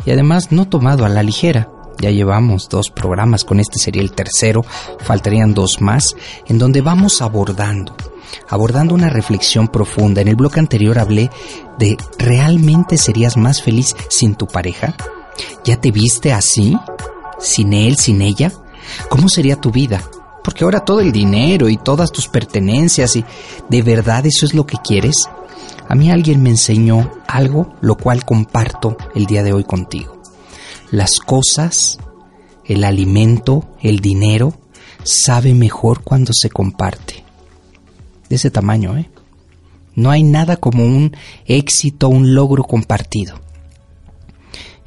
y 0.06 0.12
además 0.12 0.52
no 0.52 0.68
tomado 0.68 1.06
a 1.06 1.10
la 1.10 1.24
ligera. 1.24 1.70
Ya 2.00 2.10
llevamos 2.10 2.68
dos 2.70 2.90
programas, 2.90 3.44
con 3.44 3.60
este 3.60 3.80
sería 3.80 4.02
el 4.02 4.12
tercero, 4.12 4.66
faltarían 5.00 5.54
dos 5.54 5.82
más, 5.82 6.16
en 6.48 6.58
donde 6.58 6.82
vamos 6.82 7.22
abordando, 7.22 7.96
abordando 8.50 8.96
una 8.96 9.10
reflexión 9.10 9.68
profunda. 9.68 10.22
En 10.22 10.28
el 10.28 10.36
bloque 10.36 10.60
anterior 10.60 11.00
hablé 11.00 11.30
de 11.80 11.98
¿realmente 12.18 12.98
serías 12.98 13.38
más 13.38 13.62
feliz 13.62 13.96
sin 14.10 14.36
tu 14.36 14.48
pareja? 14.48 14.96
¿Ya 15.64 15.80
te 15.80 15.92
viste 15.92 16.34
así? 16.34 16.78
¿Sin 17.40 17.74
él, 17.74 17.98
sin 17.98 18.22
ella? 18.22 18.52
¿Cómo 19.10 19.30
sería 19.30 19.56
tu 19.56 19.72
vida? 19.72 20.02
Porque 20.44 20.64
ahora 20.64 20.86
todo 20.86 21.00
el 21.02 21.12
dinero 21.12 21.70
y 21.70 21.78
todas 21.78 22.12
tus 22.12 22.28
pertenencias 22.28 23.16
y 23.16 23.26
de 23.70 23.82
verdad 23.82 24.26
eso 24.26 24.46
es 24.46 24.54
lo 24.54 24.66
que 24.66 24.78
quieres. 24.78 25.30
A 25.88 25.96
mí 25.96 26.10
alguien 26.10 26.42
me 26.42 26.50
enseñó 26.50 27.12
algo 27.28 27.76
lo 27.82 27.96
cual 27.96 28.26
comparto 28.26 28.98
el 29.14 29.26
día 29.26 29.44
de 29.44 29.54
hoy 29.54 29.64
contigo. 29.64 30.22
Las 30.90 31.20
cosas, 31.20 32.00
el 32.66 32.84
alimento, 32.84 33.68
el 33.82 34.00
dinero, 34.00 34.54
sabe 35.04 35.54
mejor 35.54 36.02
cuando 36.04 36.32
se 36.34 36.50
comparte. 36.50 37.24
De 38.30 38.36
ese 38.36 38.52
tamaño, 38.52 38.98
¿eh? 38.98 39.10
No 39.94 40.10
hay 40.10 40.24
nada 40.24 40.56
como 40.56 40.86
un 40.86 41.16
éxito, 41.46 42.08
un 42.08 42.34
logro 42.34 42.64
compartido. 42.64 43.40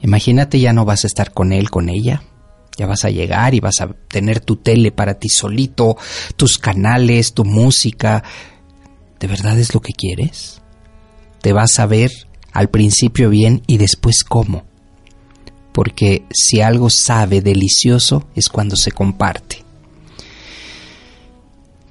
Imagínate 0.00 0.60
ya 0.60 0.72
no 0.72 0.84
vas 0.84 1.04
a 1.04 1.06
estar 1.06 1.32
con 1.32 1.52
él, 1.52 1.70
con 1.70 1.88
ella, 1.88 2.22
ya 2.76 2.86
vas 2.86 3.04
a 3.04 3.10
llegar 3.10 3.54
y 3.54 3.60
vas 3.60 3.80
a 3.80 3.88
tener 4.08 4.40
tu 4.40 4.56
tele 4.56 4.90
para 4.90 5.14
ti 5.14 5.28
solito, 5.28 5.96
tus 6.36 6.58
canales, 6.58 7.34
tu 7.34 7.44
música. 7.44 8.24
¿De 9.20 9.26
verdad 9.26 9.58
es 9.58 9.74
lo 9.74 9.80
que 9.80 9.92
quieres? 9.92 10.60
Te 11.40 11.52
vas 11.52 11.78
a 11.78 11.86
ver 11.86 12.10
al 12.52 12.70
principio 12.70 13.30
bien 13.30 13.62
y 13.66 13.78
después 13.78 14.24
cómo. 14.24 14.64
Porque 15.72 16.24
si 16.32 16.60
algo 16.60 16.90
sabe 16.90 17.40
delicioso 17.40 18.28
es 18.34 18.48
cuando 18.48 18.76
se 18.76 18.92
comparte. 18.92 19.64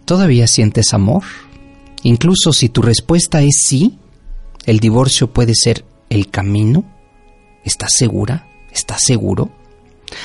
¿Todavía 0.06 0.48
sientes 0.48 0.94
amor? 0.94 1.24
Incluso 2.04 2.52
si 2.52 2.68
tu 2.70 2.82
respuesta 2.82 3.42
es 3.42 3.64
sí, 3.66 4.00
el 4.66 4.80
divorcio 4.80 5.32
puede 5.32 5.54
ser 5.56 5.86
el 6.10 6.30
camino. 6.30 6.86
¿Estás 7.64 7.92
segura? 7.98 8.48
¿Estás 8.72 9.02
seguro? 9.06 9.63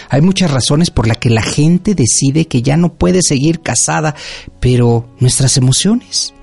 Hay 0.08 0.20
muchas 0.20 0.50
razones 0.50 0.90
por 0.90 1.06
las 1.06 1.18
que 1.18 1.30
la 1.30 1.42
gente 1.42 1.94
decide 1.94 2.46
que 2.46 2.62
ya 2.62 2.76
no 2.76 2.92
puede 2.94 3.22
seguir 3.22 3.60
casada, 3.60 4.14
pero 4.60 5.08
nuestras 5.20 5.56
emociones. 5.56 6.34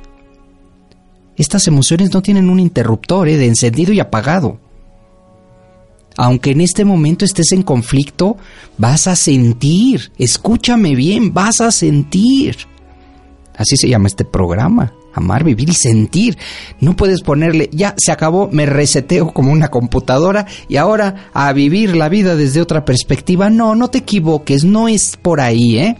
Estas 1.38 1.68
emociones 1.68 2.14
no 2.14 2.22
tienen 2.22 2.50
un 2.50 2.60
interruptor 2.60 3.28
¿eh? 3.28 3.38
de 3.38 3.48
encendido 3.48 3.94
y 3.94 4.00
apagado. 4.00 4.60
Aunque 6.18 6.52
en 6.52 6.62
este 6.62 6.86
momento 6.86 7.25
estés 7.25 7.52
en 7.52 7.62
conflicto, 7.62 8.38
vas 8.78 9.08
a 9.08 9.18
sentir, 9.18 10.14
escúchame 10.18 10.96
bien, 10.96 11.34
vas 11.34 11.60
a 11.60 11.72
sentir. 11.72 12.56
Así 13.58 13.75
se 13.75 13.90
llama 13.90 14.08
este 14.08 14.24
programa 14.24 14.94
amar, 15.15 15.43
vivir 15.43 15.69
y 15.69 15.74
sentir. 15.74 16.38
No 16.79 16.95
puedes 16.95 17.22
ponerle, 17.22 17.69
ya 17.72 17.95
se 17.98 18.12
acabó, 18.12 18.50
me 18.51 18.65
reseteo 18.65 19.31
como 19.34 19.51
una 19.51 19.69
computadora 19.69 20.45
y 20.69 20.77
ahora 20.77 21.29
a 21.34 21.51
vivir 21.53 21.95
la 21.95 22.10
vida 22.10 22.36
desde 22.36 22.62
otra 22.62 22.86
perspectiva. 22.86 23.50
No, 23.50 23.75
no 23.75 23.89
te 23.89 24.00
equivoques, 24.00 24.63
no 24.63 24.88
es 24.88 25.17
por 25.17 25.41
ahí, 25.41 25.79
¿eh? 25.79 25.98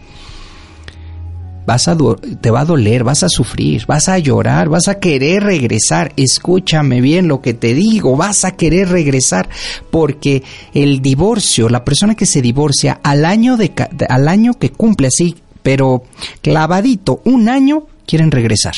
Vas 1.66 1.88
a 1.88 1.96
te 2.40 2.52
va 2.52 2.60
a 2.60 2.64
doler, 2.64 3.02
vas 3.02 3.24
a 3.24 3.28
sufrir, 3.28 3.86
vas 3.86 4.08
a 4.08 4.20
llorar, 4.20 4.68
vas 4.68 4.86
a 4.86 5.00
querer 5.00 5.42
regresar. 5.42 6.12
Escúchame 6.16 7.00
bien 7.00 7.26
lo 7.26 7.40
que 7.40 7.54
te 7.54 7.74
digo, 7.74 8.16
vas 8.16 8.44
a 8.44 8.52
querer 8.52 8.88
regresar 8.88 9.48
porque 9.90 10.44
el 10.74 11.02
divorcio, 11.02 11.68
la 11.68 11.84
persona 11.84 12.14
que 12.14 12.24
se 12.24 12.40
divorcia 12.40 13.00
al 13.02 13.24
año 13.24 13.56
de 13.56 13.72
al 14.08 14.28
año 14.28 14.54
que 14.54 14.70
cumple 14.70 15.08
así, 15.08 15.34
pero 15.64 16.04
clavadito 16.40 17.20
un 17.24 17.48
año 17.48 17.88
quieren 18.06 18.30
regresar. 18.30 18.74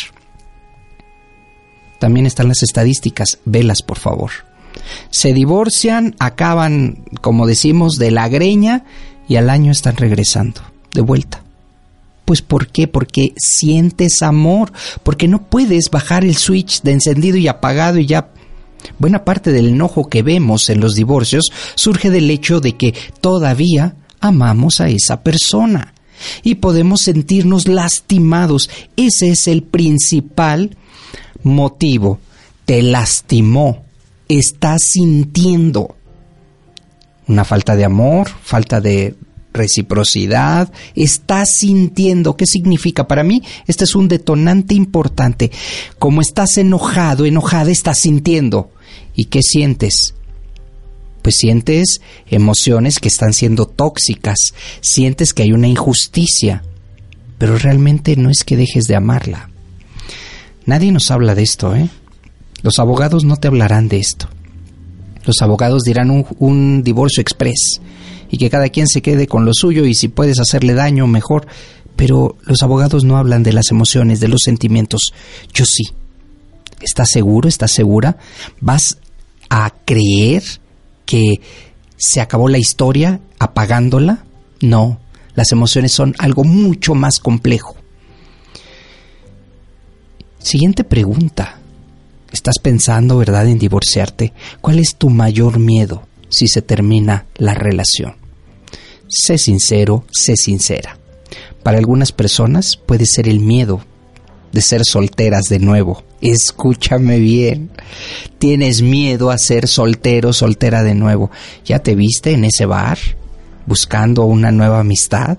También 1.99 2.27
están 2.27 2.49
las 2.49 2.63
estadísticas, 2.63 3.39
velas 3.45 3.83
por 3.83 3.99
favor. 3.99 4.31
Se 5.11 5.33
divorcian, 5.33 6.15
acaban, 6.19 7.05
como 7.21 7.47
decimos, 7.47 7.99
de 7.99 8.11
la 8.11 8.29
greña 8.29 8.85
y 9.29 9.37
al 9.37 9.51
año 9.51 9.73
están 9.73 9.97
regresando, 9.97 10.61
de 10.93 11.01
vuelta. 11.01 11.43
Pues 12.25 12.43
¿por 12.43 12.69
qué? 12.69 12.89
Porque 12.89 13.35
sientes 13.37 14.23
amor, 14.23 14.73
porque 15.03 15.29
no 15.29 15.49
puedes 15.49 15.91
bajar 15.91 16.25
el 16.25 16.37
switch 16.37 16.83
de 16.83 16.93
encendido 16.93 17.37
y 17.39 17.49
apagado 17.49 17.99
y 17.99 18.07
ya 18.07 18.31
Buena 18.99 19.25
parte 19.25 19.53
del 19.53 19.69
enojo 19.69 20.09
que 20.09 20.23
vemos 20.23 20.71
en 20.71 20.81
los 20.81 20.95
divorcios 20.95 21.51
surge 21.75 22.11
del 22.11 22.31
hecho 22.31 22.61
de 22.61 22.77
que 22.77 22.95
todavía 23.21 23.97
amamos 24.21 24.81
a 24.81 24.89
esa 24.89 25.23
persona 25.23 25.95
y 26.43 26.57
podemos 26.57 27.03
sentirnos 27.03 27.69
lastimados. 27.69 28.71
Ese 28.97 29.31
es 29.31 29.47
el 29.49 29.63
principal 29.63 30.77
motivo, 31.49 32.21
te 32.65 32.83
lastimó, 32.83 33.85
estás 34.29 34.83
sintiendo 34.93 35.97
una 37.29 37.45
falta 37.45 37.77
de 37.77 37.85
amor, 37.85 38.29
falta 38.43 38.81
de 38.81 39.15
reciprocidad, 39.53 40.73
estás 40.95 41.49
sintiendo. 41.59 42.37
¿Qué 42.37 42.47
significa? 42.47 43.07
Para 43.07 43.23
mí, 43.23 43.43
este 43.67 43.85
es 43.85 43.95
un 43.95 44.09
detonante 44.09 44.75
importante. 44.75 45.51
Como 45.99 46.21
estás 46.21 46.57
enojado, 46.57 47.27
enojada, 47.27 47.71
estás 47.71 47.99
sintiendo. 47.99 48.71
¿Y 49.15 49.27
qué 49.27 49.43
sientes? 49.43 50.15
Pues 51.23 51.37
sientes 51.37 52.01
emociones 52.29 52.99
que 53.01 53.09
están 53.09 53.35
siendo 53.35 53.67
tóxicas, 53.67 54.55
sientes 54.81 55.35
que 55.35 55.43
hay 55.43 55.53
una 55.53 55.69
injusticia, 55.69 56.63
pero 57.37 57.59
realmente 57.59 58.17
no 58.17 58.31
es 58.31 58.45
que 58.45 58.57
dejes 58.57 58.85
de 58.85 58.97
amarla 58.97 59.51
Nadie 60.69 60.93
nos 60.93 61.11
habla 61.11 61.35
de 61.35 61.43
esto, 61.43 61.75
¿eh? 61.75 61.89
Los 62.63 62.79
abogados 62.79 63.25
no 63.25 63.39
te 63.39 63.49
hablarán 63.49 63.89
de 63.89 64.01
esto. 64.01 64.29
Los 65.25 65.41
abogados 65.41 65.83
dirán 65.83 66.11
un, 66.11 66.83
divorcio 66.83 67.23
express 67.23 67.81
y 68.31 68.37
que 68.37 68.51
cada 68.51 68.69
quien 68.69 68.87
se 68.87 69.01
quede 69.01 69.27
con 69.27 69.47
lo 69.47 69.55
suyo 69.55 69.87
y 69.87 69.95
si 69.95 70.09
puedes 70.09 70.39
hacerle 70.39 70.75
daño, 70.75 71.07
mejor. 71.07 71.47
Pero 71.97 72.37
los 72.43 72.63
abogados 72.63 73.03
no 73.05 73.17
hablan 73.17 73.43
de 73.45 73.55
las 73.55 73.71
emociones, 73.71 74.21
de 74.21 74.29
los 74.29 74.43
sentimientos. 74.45 75.15
Yo 75.55 75.65
sí. 75.65 75.85
¿Estás 76.83 77.13
seguro? 77.13 77.49
¿Estás 77.49 77.73
segura? 77.73 78.19
¿Vas 78.61 78.99
a 79.49 79.73
creer 79.87 80.43
que 81.07 81.41
se 81.97 82.21
acabó 82.21 82.51
la 82.51 82.59
historia 82.59 83.23
apagándola? 83.39 84.27
No, 84.61 85.01
las 85.35 85.51
emociones 85.51 85.93
son 85.93 86.15
algo 86.19 86.45
mucho 86.45 86.95
más 86.95 87.21
complejo. 87.21 87.78
Siguiente 90.39 90.85
pregunta. 90.85 91.59
¿Estás 92.33 92.59
pensando, 92.63 93.19
verdad, 93.19 93.49
en 93.49 93.59
divorciarte? 93.59 94.33
¿Cuál 94.61 94.79
es 94.79 94.97
tu 94.97 95.11
mayor 95.11 95.59
miedo 95.59 96.07
si 96.29 96.47
se 96.47 96.63
termina 96.63 97.27
la 97.37 97.55
relación? 97.55 98.17
Sé 99.09 99.39
sincero, 99.39 100.05
sé 100.11 100.37
sincera. 100.37 100.99
Para 101.63 101.79
algunas 101.79 102.13
personas 102.13 102.77
puede 102.77 103.07
ser 103.07 103.29
el 103.29 103.41
miedo 103.41 103.81
de 104.53 104.63
ser 104.63 104.83
solteras 104.85 105.45
de 105.49 105.59
nuevo. 105.59 106.05
Escúchame 106.21 107.19
bien. 107.19 107.71
Tienes 108.39 108.83
miedo 108.83 109.31
a 109.31 109.39
ser 109.39 109.67
soltero, 109.67 110.33
soltera 110.33 110.83
de 110.83 110.95
nuevo. 110.95 111.31
¿Ya 111.65 111.81
te 111.81 111.95
viste 111.95 112.33
en 112.33 112.45
ese 112.45 112.67
bar 112.67 112.99
buscando 113.67 114.25
una 114.25 114.51
nueva 114.53 114.81
amistad? 114.81 115.39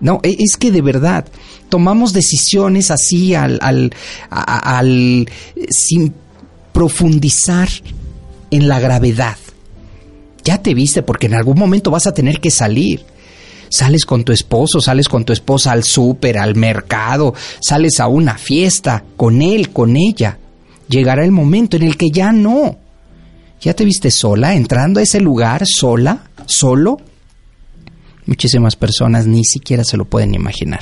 No, 0.00 0.20
e, 0.22 0.36
es 0.38 0.56
que 0.56 0.70
de 0.70 0.82
verdad 0.82 1.26
tomamos 1.68 2.12
decisiones 2.12 2.90
así 2.90 3.34
al, 3.34 3.58
al, 3.62 3.92
al 4.30 5.28
sin 5.70 6.14
profundizar 6.72 7.68
en 8.50 8.68
la 8.68 8.80
gravedad. 8.80 9.36
Ya 10.44 10.62
te 10.62 10.74
viste 10.74 11.02
porque 11.02 11.26
en 11.26 11.34
algún 11.34 11.58
momento 11.58 11.90
vas 11.90 12.06
a 12.06 12.14
tener 12.14 12.40
que 12.40 12.50
salir 12.50 13.04
sales 13.68 14.04
con 14.04 14.24
tu 14.24 14.32
esposo, 14.32 14.80
sales 14.80 15.08
con 15.08 15.24
tu 15.24 15.32
esposa 15.32 15.72
al 15.72 15.84
súper, 15.84 16.38
al 16.38 16.54
mercado, 16.56 17.34
sales 17.60 18.00
a 18.00 18.08
una 18.08 18.38
fiesta, 18.38 19.04
con 19.16 19.42
él, 19.42 19.70
con 19.70 19.96
ella. 19.96 20.38
Llegará 20.88 21.24
el 21.24 21.32
momento 21.32 21.76
en 21.76 21.82
el 21.82 21.96
que 21.96 22.10
ya 22.10 22.32
no. 22.32 22.78
¿Ya 23.60 23.74
te 23.74 23.84
viste 23.84 24.10
sola, 24.10 24.54
entrando 24.54 25.00
a 25.00 25.02
ese 25.02 25.20
lugar, 25.20 25.64
sola, 25.66 26.30
solo? 26.46 26.98
Muchísimas 28.24 28.76
personas 28.76 29.26
ni 29.26 29.44
siquiera 29.44 29.84
se 29.84 29.96
lo 29.96 30.04
pueden 30.04 30.34
imaginar. 30.34 30.80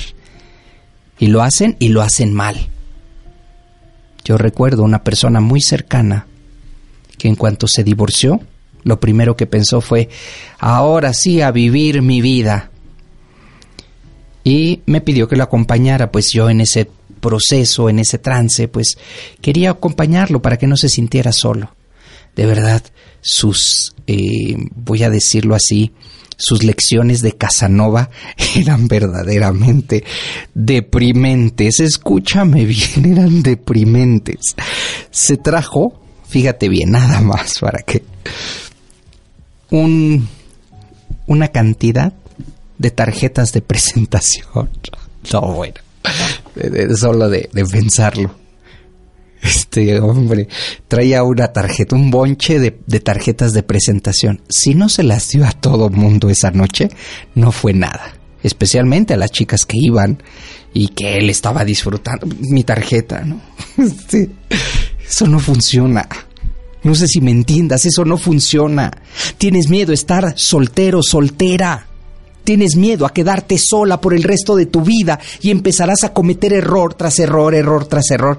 Y 1.19 1.27
lo 1.27 1.41
hacen 1.41 1.75
y 1.79 1.89
lo 1.89 2.01
hacen 2.01 2.33
mal. 2.33 2.69
Yo 4.23 4.37
recuerdo 4.37 4.83
una 4.83 5.03
persona 5.03 5.39
muy 5.39 5.61
cercana 5.61 6.27
que 7.17 7.27
en 7.27 7.35
cuanto 7.35 7.67
se 7.67 7.83
divorció, 7.83 8.41
lo 8.83 8.99
primero 8.99 9.35
que 9.35 9.47
pensó 9.47 9.81
fue, 9.81 10.09
ahora 10.59 11.13
sí 11.13 11.41
a 11.41 11.51
vivir 11.51 12.01
mi 12.01 12.21
vida 12.21 12.69
y 14.43 14.81
me 14.85 15.01
pidió 15.01 15.27
que 15.27 15.35
lo 15.35 15.43
acompañara, 15.43 16.11
pues 16.11 16.31
yo 16.31 16.49
en 16.49 16.61
ese 16.61 16.89
proceso, 17.19 17.89
en 17.89 17.99
ese 17.99 18.17
trance, 18.17 18.67
pues 18.67 18.97
quería 19.41 19.71
acompañarlo 19.71 20.41
para 20.41 20.57
que 20.57 20.67
no 20.67 20.77
se 20.77 20.89
sintiera 20.89 21.31
solo. 21.31 21.75
De 22.35 22.45
verdad, 22.45 22.81
sus, 23.19 23.95
eh, 24.05 24.55
voy 24.75 25.03
a 25.03 25.09
decirlo 25.09 25.55
así, 25.55 25.91
sus 26.37 26.63
lecciones 26.63 27.21
de 27.21 27.33
Casanova 27.33 28.09
eran 28.55 28.87
verdaderamente 28.87 30.03
deprimentes. 30.53 31.79
Escúchame 31.79 32.65
bien, 32.65 33.05
eran 33.05 33.43
deprimentes. 33.43 34.55
Se 35.11 35.37
trajo, 35.37 36.01
fíjate 36.27 36.69
bien, 36.69 36.91
nada 36.91 37.21
más 37.21 37.59
para 37.59 37.79
que 37.79 38.03
un, 39.71 40.27
una 41.25 41.49
cantidad 41.49 42.13
de 42.77 42.91
tarjetas 42.91 43.51
de 43.53 43.61
presentación. 43.61 44.69
No, 45.33 45.41
bueno, 45.41 45.73
solo 46.95 47.27
de, 47.27 47.49
pensarlo. 47.69 48.33
Este 49.41 49.99
hombre 49.99 50.47
traía 50.87 51.23
una 51.23 51.47
tarjeta, 51.53 51.95
un 51.95 52.09
bonche 52.09 52.59
de, 52.59 52.99
tarjetas 52.99 53.53
de 53.53 53.63
presentación. 53.63 54.41
Si 54.49 54.73
no 54.73 54.89
se 54.89 55.03
las 55.03 55.29
dio 55.29 55.45
a 55.45 55.51
todo 55.51 55.89
mundo 55.89 56.29
esa 56.29 56.51
noche, 56.51 56.89
no 57.35 57.51
fue 57.51 57.73
nada. 57.73 58.13
Especialmente 58.43 59.13
a 59.13 59.17
las 59.17 59.31
chicas 59.31 59.65
que 59.65 59.77
iban 59.79 60.21
y 60.73 60.89
que 60.89 61.17
él 61.17 61.29
estaba 61.29 61.65
disfrutando. 61.65 62.27
Mi 62.39 62.63
tarjeta, 62.63 63.23
¿no? 63.23 63.41
eso 65.07 65.27
no 65.27 65.39
funciona. 65.39 66.07
No 66.83 66.95
sé 66.95 67.07
si 67.07 67.21
me 67.21 67.31
entiendas, 67.31 67.85
eso 67.85 68.05
no 68.05 68.17
funciona. 68.17 68.91
Tienes 69.37 69.69
miedo 69.69 69.91
a 69.91 69.95
estar 69.95 70.33
soltero, 70.37 71.01
soltera. 71.03 71.87
Tienes 72.43 72.77
miedo 72.77 73.05
a 73.05 73.11
quedarte 73.11 73.57
sola 73.57 73.99
por 73.99 74.13
el 74.13 74.23
resto 74.23 74.55
de 74.55 74.67
tu 74.67 74.81
vida 74.81 75.19
y 75.41 75.51
empezarás 75.51 76.05
a 76.05 76.13
cometer 76.13 76.53
error 76.53 76.93
tras 76.93 77.19
error, 77.19 77.53
error 77.53 77.85
tras 77.87 78.09
error. 78.09 78.37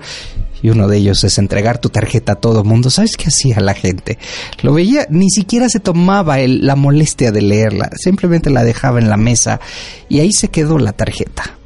Y 0.62 0.71
uno 0.71 0.88
de 0.88 0.99
ellos 0.99 1.23
es 1.25 1.38
entregar 1.38 1.79
tu 1.79 1.88
tarjeta 1.88 2.33
a 2.33 2.37
todo 2.37 2.64
mundo. 2.64 2.90
¿Sabes 2.90 3.16
qué 3.16 3.29
hacía 3.29 3.61
la 3.61 3.75
gente? 3.75 4.18
Lo 4.62 4.75
veía, 4.75 5.07
ni 5.11 5.31
siquiera 5.31 5.68
se 5.68 5.81
tomaba 5.81 6.38
la 6.38 6.77
molestia 6.77 7.33
de 7.33 7.42
leerla, 7.42 7.90
simplemente 7.97 8.51
la 8.51 8.64
dejaba 8.64 8.99
en 8.99 9.09
la 9.09 9.16
mesa 9.16 9.61
y 10.09 10.21
ahí 10.21 10.33
se 10.33 10.49
quedó 10.49 10.79
la 10.79 10.92
tarjeta. 10.92 11.57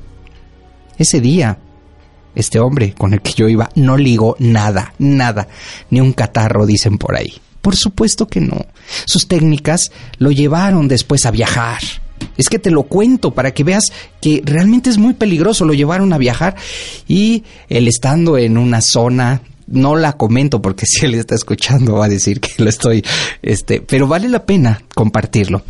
Ese 0.98 1.20
día, 1.20 1.59
este 2.35 2.61
hombre 2.61 2.94
con 2.94 3.12
el 3.12 3.22
que 3.22 3.33
yo 3.33 3.48
iba 3.48 3.70
no 3.74 3.96
ligó 3.96 4.37
nada, 4.38 4.94
nada, 4.98 5.48
ni 5.90 6.00
un 6.00 6.12
catarro, 6.12 6.66
dicen 6.66 6.98
por 6.98 7.16
ahí. 7.16 7.35
Por 7.61 7.76
supuesto 7.76 8.26
que 8.26 8.40
no. 8.40 8.66
Sus 9.05 9.28
técnicas 9.28 9.92
lo 10.18 10.33
llevaron 10.33 10.88
después 10.88 11.26
a 11.26 11.31
viajar, 11.31 11.81
es 12.37 12.48
que 12.48 12.58
te 12.58 12.70
lo 12.70 12.85
cuento 12.85 13.32
para 13.32 13.52
que 13.52 13.64
veas 13.64 13.85
que 14.20 14.42
realmente 14.44 14.90
es 14.90 14.98
muy 14.98 15.14
peligroso. 15.14 15.64
Lo 15.64 15.74
llevaron 15.74 16.12
a 16.12 16.18
viajar 16.18 16.56
y 17.08 17.44
él 17.68 17.88
estando 17.88 18.38
en 18.38 18.58
una 18.58 18.80
zona 18.80 19.42
no 19.66 19.96
la 19.96 20.14
comento 20.14 20.61
porque 20.61 20.87
si 20.88 21.06
él 21.06 21.14
está 21.14 21.35
escuchando 21.35 21.94
va 21.94 22.06
a 22.06 22.08
decir 22.08 22.40
que 22.40 22.62
lo 22.62 22.68
estoy, 22.68 23.04
este, 23.42 23.80
pero 23.80 24.06
vale 24.06 24.28
la 24.28 24.44
pena 24.44 24.82
compartirlo 24.94 25.62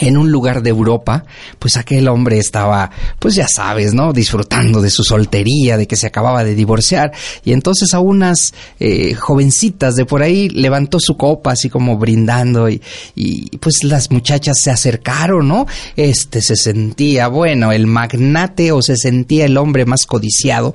en 0.00 0.16
un 0.16 0.30
lugar 0.32 0.62
de 0.62 0.70
Europa, 0.70 1.24
pues 1.58 1.76
aquel 1.76 2.08
hombre 2.08 2.38
estaba, 2.38 2.90
pues 3.18 3.34
ya 3.34 3.46
sabes, 3.46 3.94
¿no? 3.94 4.12
Disfrutando 4.12 4.80
de 4.80 4.90
su 4.90 5.04
soltería, 5.04 5.76
de 5.76 5.86
que 5.86 5.96
se 5.96 6.06
acababa 6.06 6.42
de 6.42 6.54
divorciar, 6.54 7.12
y 7.44 7.52
entonces 7.52 7.94
a 7.94 8.00
unas 8.00 8.54
eh, 8.78 9.14
jovencitas 9.14 9.94
de 9.94 10.04
por 10.04 10.22
ahí 10.22 10.48
levantó 10.48 10.98
su 11.00 11.16
copa 11.16 11.52
así 11.52 11.68
como 11.68 11.98
brindando 11.98 12.68
y, 12.68 12.80
y 13.14 13.56
pues 13.58 13.84
las 13.84 14.10
muchachas 14.10 14.56
se 14.62 14.70
acercaron, 14.70 15.48
¿no? 15.48 15.66
Este 15.96 16.40
se 16.40 16.56
sentía, 16.56 17.28
bueno, 17.28 17.72
el 17.72 17.86
magnate 17.86 18.72
o 18.72 18.82
se 18.82 18.96
sentía 18.96 19.44
el 19.44 19.56
hombre 19.56 19.84
más 19.84 20.06
codiciado 20.06 20.74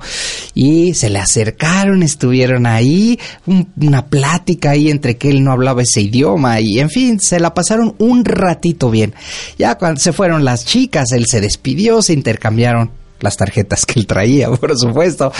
y 0.54 0.94
se 0.94 1.10
le 1.10 1.18
acercaron, 1.18 2.02
estuvieron 2.02 2.66
ahí, 2.66 3.18
una 3.46 4.06
plática 4.06 4.70
ahí 4.70 4.90
entre 4.90 5.16
que 5.16 5.30
él 5.30 5.42
no 5.42 5.52
hablaba 5.52 5.82
ese 5.82 6.00
idioma 6.00 6.60
y 6.60 6.78
en 6.78 6.90
fin, 6.90 7.20
se 7.20 7.40
la 7.40 7.54
pasaron 7.54 7.94
un 7.98 8.24
ratito 8.24 8.90
bien. 8.90 9.14
Ya 9.58 9.76
cuando 9.76 10.00
se 10.00 10.12
fueron 10.12 10.44
las 10.44 10.64
chicas, 10.64 11.12
él 11.12 11.26
se 11.26 11.40
despidió, 11.40 12.02
se 12.02 12.12
intercambiaron 12.12 12.90
las 13.20 13.36
tarjetas 13.36 13.86
que 13.86 13.98
él 14.00 14.06
traía, 14.06 14.50
por 14.60 14.76
supuesto. 14.78 15.32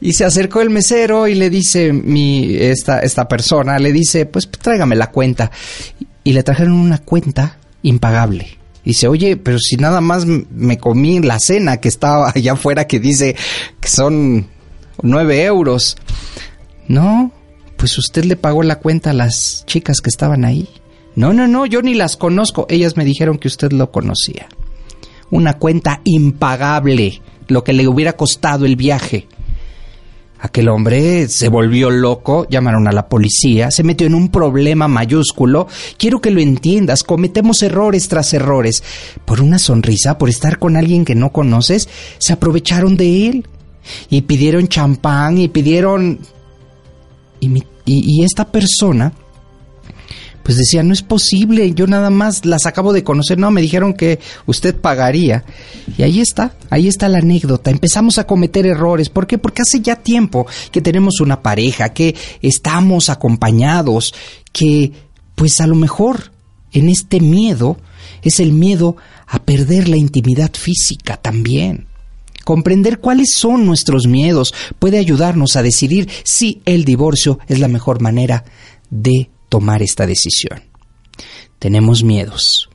Y 0.00 0.12
se 0.12 0.24
acercó 0.24 0.60
el 0.60 0.70
mesero 0.70 1.28
y 1.28 1.34
le 1.34 1.50
dice, 1.50 1.92
mi, 1.92 2.56
esta, 2.56 3.00
esta 3.00 3.28
persona, 3.28 3.78
le 3.78 3.92
dice, 3.92 4.26
pues 4.26 4.50
tráigame 4.50 4.96
la 4.96 5.10
cuenta. 5.10 5.50
Y 6.24 6.32
le 6.32 6.42
trajeron 6.42 6.74
una 6.74 6.98
cuenta 6.98 7.58
impagable. 7.82 8.58
Dice, 8.84 9.06
oye, 9.06 9.36
pero 9.36 9.58
si 9.58 9.76
nada 9.76 10.00
más 10.00 10.26
me 10.26 10.78
comí 10.78 11.20
la 11.20 11.38
cena 11.38 11.78
que 11.78 11.88
estaba 11.88 12.30
allá 12.34 12.52
afuera 12.52 12.86
que 12.86 13.00
dice 13.00 13.36
que 13.80 13.88
son 13.88 14.48
nueve 15.02 15.44
euros. 15.44 15.96
No, 16.88 17.32
pues 17.76 17.96
usted 17.98 18.24
le 18.24 18.36
pagó 18.36 18.62
la 18.62 18.76
cuenta 18.76 19.10
a 19.10 19.14
las 19.14 19.64
chicas 19.66 20.00
que 20.00 20.10
estaban 20.10 20.44
ahí. 20.44 20.68
No, 21.14 21.32
no, 21.32 21.46
no, 21.46 21.66
yo 21.66 21.82
ni 21.82 21.94
las 21.94 22.16
conozco. 22.16 22.66
Ellas 22.68 22.96
me 22.96 23.04
dijeron 23.04 23.38
que 23.38 23.48
usted 23.48 23.72
lo 23.72 23.90
conocía. 23.90 24.48
Una 25.30 25.58
cuenta 25.58 26.00
impagable, 26.04 27.20
lo 27.48 27.64
que 27.64 27.72
le 27.72 27.86
hubiera 27.86 28.14
costado 28.14 28.64
el 28.64 28.76
viaje. 28.76 29.26
Aquel 30.38 30.68
hombre 30.70 31.28
se 31.28 31.48
volvió 31.48 31.88
loco, 31.88 32.48
llamaron 32.50 32.88
a 32.88 32.92
la 32.92 33.08
policía, 33.08 33.70
se 33.70 33.84
metió 33.84 34.08
en 34.08 34.14
un 34.14 34.28
problema 34.28 34.88
mayúsculo. 34.88 35.68
Quiero 35.98 36.20
que 36.20 36.32
lo 36.32 36.40
entiendas, 36.40 37.04
cometemos 37.04 37.62
errores 37.62 38.08
tras 38.08 38.34
errores. 38.34 38.82
Por 39.24 39.40
una 39.40 39.60
sonrisa, 39.60 40.18
por 40.18 40.28
estar 40.28 40.58
con 40.58 40.76
alguien 40.76 41.04
que 41.04 41.14
no 41.14 41.30
conoces, 41.30 41.88
se 42.18 42.32
aprovecharon 42.32 42.96
de 42.96 43.28
él. 43.28 43.46
Y 44.10 44.22
pidieron 44.22 44.66
champán 44.68 45.38
y 45.38 45.48
pidieron... 45.48 46.18
Y, 47.38 47.64
y 47.84 48.24
esta 48.24 48.50
persona 48.50 49.12
pues 50.42 50.56
decía, 50.56 50.82
no 50.82 50.92
es 50.92 51.02
posible, 51.02 51.72
yo 51.74 51.86
nada 51.86 52.10
más 52.10 52.44
las 52.44 52.66
acabo 52.66 52.92
de 52.92 53.04
conocer, 53.04 53.38
no, 53.38 53.50
me 53.50 53.60
dijeron 53.60 53.94
que 53.94 54.18
usted 54.46 54.74
pagaría. 54.74 55.44
Y 55.96 56.02
ahí 56.02 56.20
está, 56.20 56.54
ahí 56.70 56.88
está 56.88 57.08
la 57.08 57.18
anécdota. 57.18 57.70
Empezamos 57.70 58.18
a 58.18 58.26
cometer 58.26 58.66
errores. 58.66 59.08
¿Por 59.08 59.26
qué? 59.26 59.38
Porque 59.38 59.62
hace 59.62 59.80
ya 59.80 59.96
tiempo 59.96 60.46
que 60.70 60.80
tenemos 60.80 61.20
una 61.20 61.42
pareja, 61.42 61.90
que 61.90 62.14
estamos 62.40 63.08
acompañados, 63.08 64.14
que 64.52 64.92
pues 65.34 65.60
a 65.60 65.66
lo 65.66 65.74
mejor 65.74 66.32
en 66.72 66.88
este 66.88 67.20
miedo 67.20 67.78
es 68.22 68.40
el 68.40 68.52
miedo 68.52 68.96
a 69.26 69.42
perder 69.42 69.88
la 69.88 69.96
intimidad 69.96 70.50
física 70.52 71.16
también. 71.16 71.86
Comprender 72.44 72.98
cuáles 72.98 73.32
son 73.36 73.66
nuestros 73.66 74.06
miedos 74.06 74.52
puede 74.78 74.98
ayudarnos 74.98 75.54
a 75.56 75.62
decidir 75.62 76.08
si 76.24 76.60
el 76.64 76.84
divorcio 76.84 77.38
es 77.46 77.60
la 77.60 77.68
mejor 77.68 78.00
manera 78.00 78.44
de 78.90 79.30
tomar 79.52 79.82
esta 79.82 80.06
decisión. 80.06 80.62
Tenemos 81.58 82.02
miedos. 82.02 82.70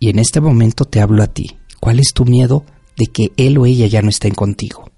Y 0.00 0.10
en 0.10 0.18
este 0.18 0.40
momento 0.40 0.86
te 0.86 1.00
hablo 1.00 1.22
a 1.22 1.28
ti. 1.28 1.56
¿Cuál 1.78 2.00
es 2.00 2.12
tu 2.12 2.24
miedo 2.24 2.64
de 2.96 3.06
que 3.06 3.30
él 3.36 3.58
o 3.58 3.64
ella 3.64 3.86
ya 3.86 4.02
no 4.02 4.08
estén 4.08 4.34
contigo? 4.34 4.90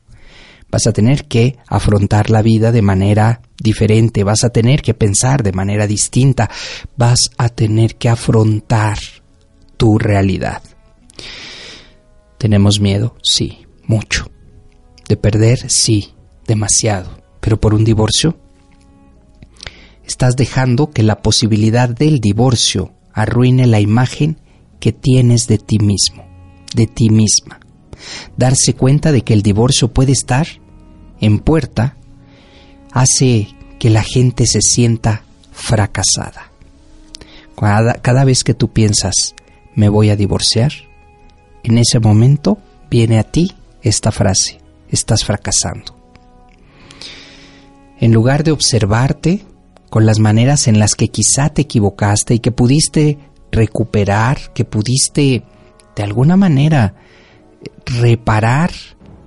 Vas 0.71 0.87
a 0.87 0.93
tener 0.95 1.29
que 1.29 1.59
afrontar 1.67 2.31
la 2.31 2.41
vida 2.41 2.73
de 2.73 2.81
manera 2.81 3.43
diferente, 3.63 4.25
vas 4.25 4.43
a 4.43 4.49
tener 4.49 4.81
que 4.81 4.95
pensar 4.95 5.43
de 5.43 5.53
manera 5.53 5.87
distinta, 5.87 6.49
vas 6.97 7.31
a 7.37 7.51
tener 7.51 7.97
que 7.97 8.09
afrontar 8.09 8.97
tu 9.77 9.99
realidad. 9.99 10.63
¿Tenemos 12.39 12.81
miedo? 12.81 13.17
Sí, 13.23 13.67
mucho. 13.85 14.31
¿De 15.07 15.19
perder? 15.19 15.71
Sí, 15.71 16.15
demasiado. 16.47 17.23
¿Pero 17.41 17.61
por 17.61 17.75
un 17.75 17.85
divorcio? 17.85 18.39
Estás 20.11 20.35
dejando 20.35 20.91
que 20.91 21.05
la 21.05 21.23
posibilidad 21.23 21.89
del 21.89 22.21
divorcio 22.21 22.93
arruine 23.13 23.69
la 23.69 23.79
imagen 23.79 24.39
que 24.81 24.91
tienes 24.91 25.47
de 25.47 25.59
ti 25.59 25.79
mismo, 25.79 26.27
de 26.75 26.89
ti 26.89 27.11
misma. 27.11 27.61
Darse 28.37 28.75
cuenta 28.75 29.13
de 29.13 29.23
que 29.23 29.35
el 29.35 29.43
divorcio 29.43 29.93
puede 29.93 30.11
estar 30.11 30.49
en 31.21 31.39
puerta 31.39 31.97
hace 32.91 33.51
que 33.79 33.89
la 33.89 34.03
gente 34.03 34.47
se 34.47 34.61
sienta 34.61 35.23
fracasada. 35.53 36.51
Cada, 38.03 38.25
vez 38.25 38.43
que 38.43 38.55
tú 38.55 38.73
piensas, 38.73 39.37
me 39.77 39.89
voy 39.89 40.11
a 40.11 40.17
divorciar, 40.17 40.73
en 41.63 41.79
ese 41.79 42.01
momento 42.01 42.59
viene 42.91 43.21
a 43.21 43.23
ti 43.23 43.53
esta 43.81 44.11
frase, 44.11 44.61
estás 44.91 45.25
fracasando. 45.25 45.95
En 48.01 48.13
lugar 48.13 48.43
de 48.43 48.51
observarte, 48.51 49.45
con 49.91 50.07
las 50.07 50.21
maneras 50.21 50.69
en 50.69 50.79
las 50.79 50.95
que 50.95 51.09
quizá 51.09 51.51
te 51.51 51.63
equivocaste 51.63 52.35
y 52.35 52.39
que 52.39 52.53
pudiste 52.53 53.19
recuperar, 53.51 54.53
que 54.55 54.65
pudiste 54.65 55.43
de 55.97 56.03
alguna 56.03 56.37
manera 56.37 56.95
reparar 57.85 58.71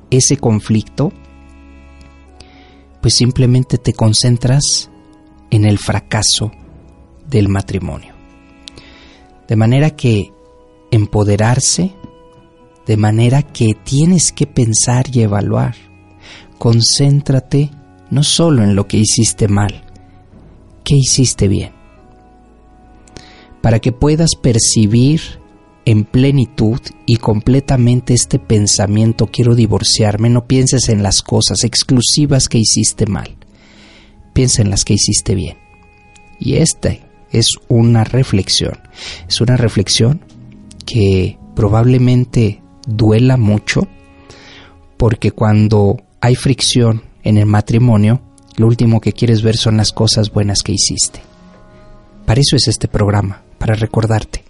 ese 0.09 0.37
conflicto, 0.37 1.11
pues 3.01 3.15
simplemente 3.15 3.77
te 3.77 3.93
concentras 3.93 4.89
en 5.51 5.65
el 5.65 5.77
fracaso 5.77 6.51
del 7.27 7.49
matrimonio. 7.49 8.13
De 9.47 9.57
manera 9.57 9.89
que 9.91 10.31
empoderarse, 10.91 11.93
de 12.85 12.97
manera 12.97 13.41
que 13.41 13.75
tienes 13.83 14.31
que 14.31 14.47
pensar 14.47 15.05
y 15.11 15.21
evaluar. 15.21 15.75
Concéntrate 16.57 17.71
no 18.09 18.23
solo 18.23 18.63
en 18.63 18.75
lo 18.75 18.87
que 18.87 18.97
hiciste 18.97 19.47
mal, 19.47 19.83
qué 20.83 20.95
hiciste 20.95 21.47
bien. 21.47 21.71
Para 23.61 23.79
que 23.79 23.91
puedas 23.91 24.35
percibir 24.35 25.21
en 25.85 26.05
plenitud 26.05 26.79
y 27.05 27.17
completamente 27.17 28.13
este 28.13 28.39
pensamiento 28.39 29.27
quiero 29.27 29.55
divorciarme, 29.55 30.29
no 30.29 30.47
pienses 30.47 30.89
en 30.89 31.03
las 31.03 31.21
cosas 31.21 31.63
exclusivas 31.63 32.49
que 32.49 32.57
hiciste 32.57 33.05
mal, 33.05 33.35
piensa 34.33 34.61
en 34.61 34.69
las 34.69 34.85
que 34.85 34.93
hiciste 34.93 35.35
bien. 35.35 35.57
Y 36.39 36.55
esta 36.55 36.95
es 37.31 37.47
una 37.67 38.03
reflexión, 38.03 38.79
es 39.27 39.41
una 39.41 39.57
reflexión 39.57 40.21
que 40.85 41.37
probablemente 41.55 42.61
duela 42.87 43.37
mucho 43.37 43.87
porque 44.97 45.31
cuando 45.31 45.97
hay 46.21 46.35
fricción 46.35 47.03
en 47.23 47.37
el 47.37 47.45
matrimonio, 47.45 48.21
lo 48.55 48.67
último 48.67 49.01
que 49.01 49.13
quieres 49.13 49.41
ver 49.41 49.57
son 49.57 49.77
las 49.77 49.91
cosas 49.91 50.31
buenas 50.31 50.61
que 50.61 50.73
hiciste. 50.73 51.21
Para 52.25 52.39
eso 52.39 52.55
es 52.55 52.67
este 52.67 52.87
programa, 52.87 53.43
para 53.57 53.75
recordarte. 53.75 54.43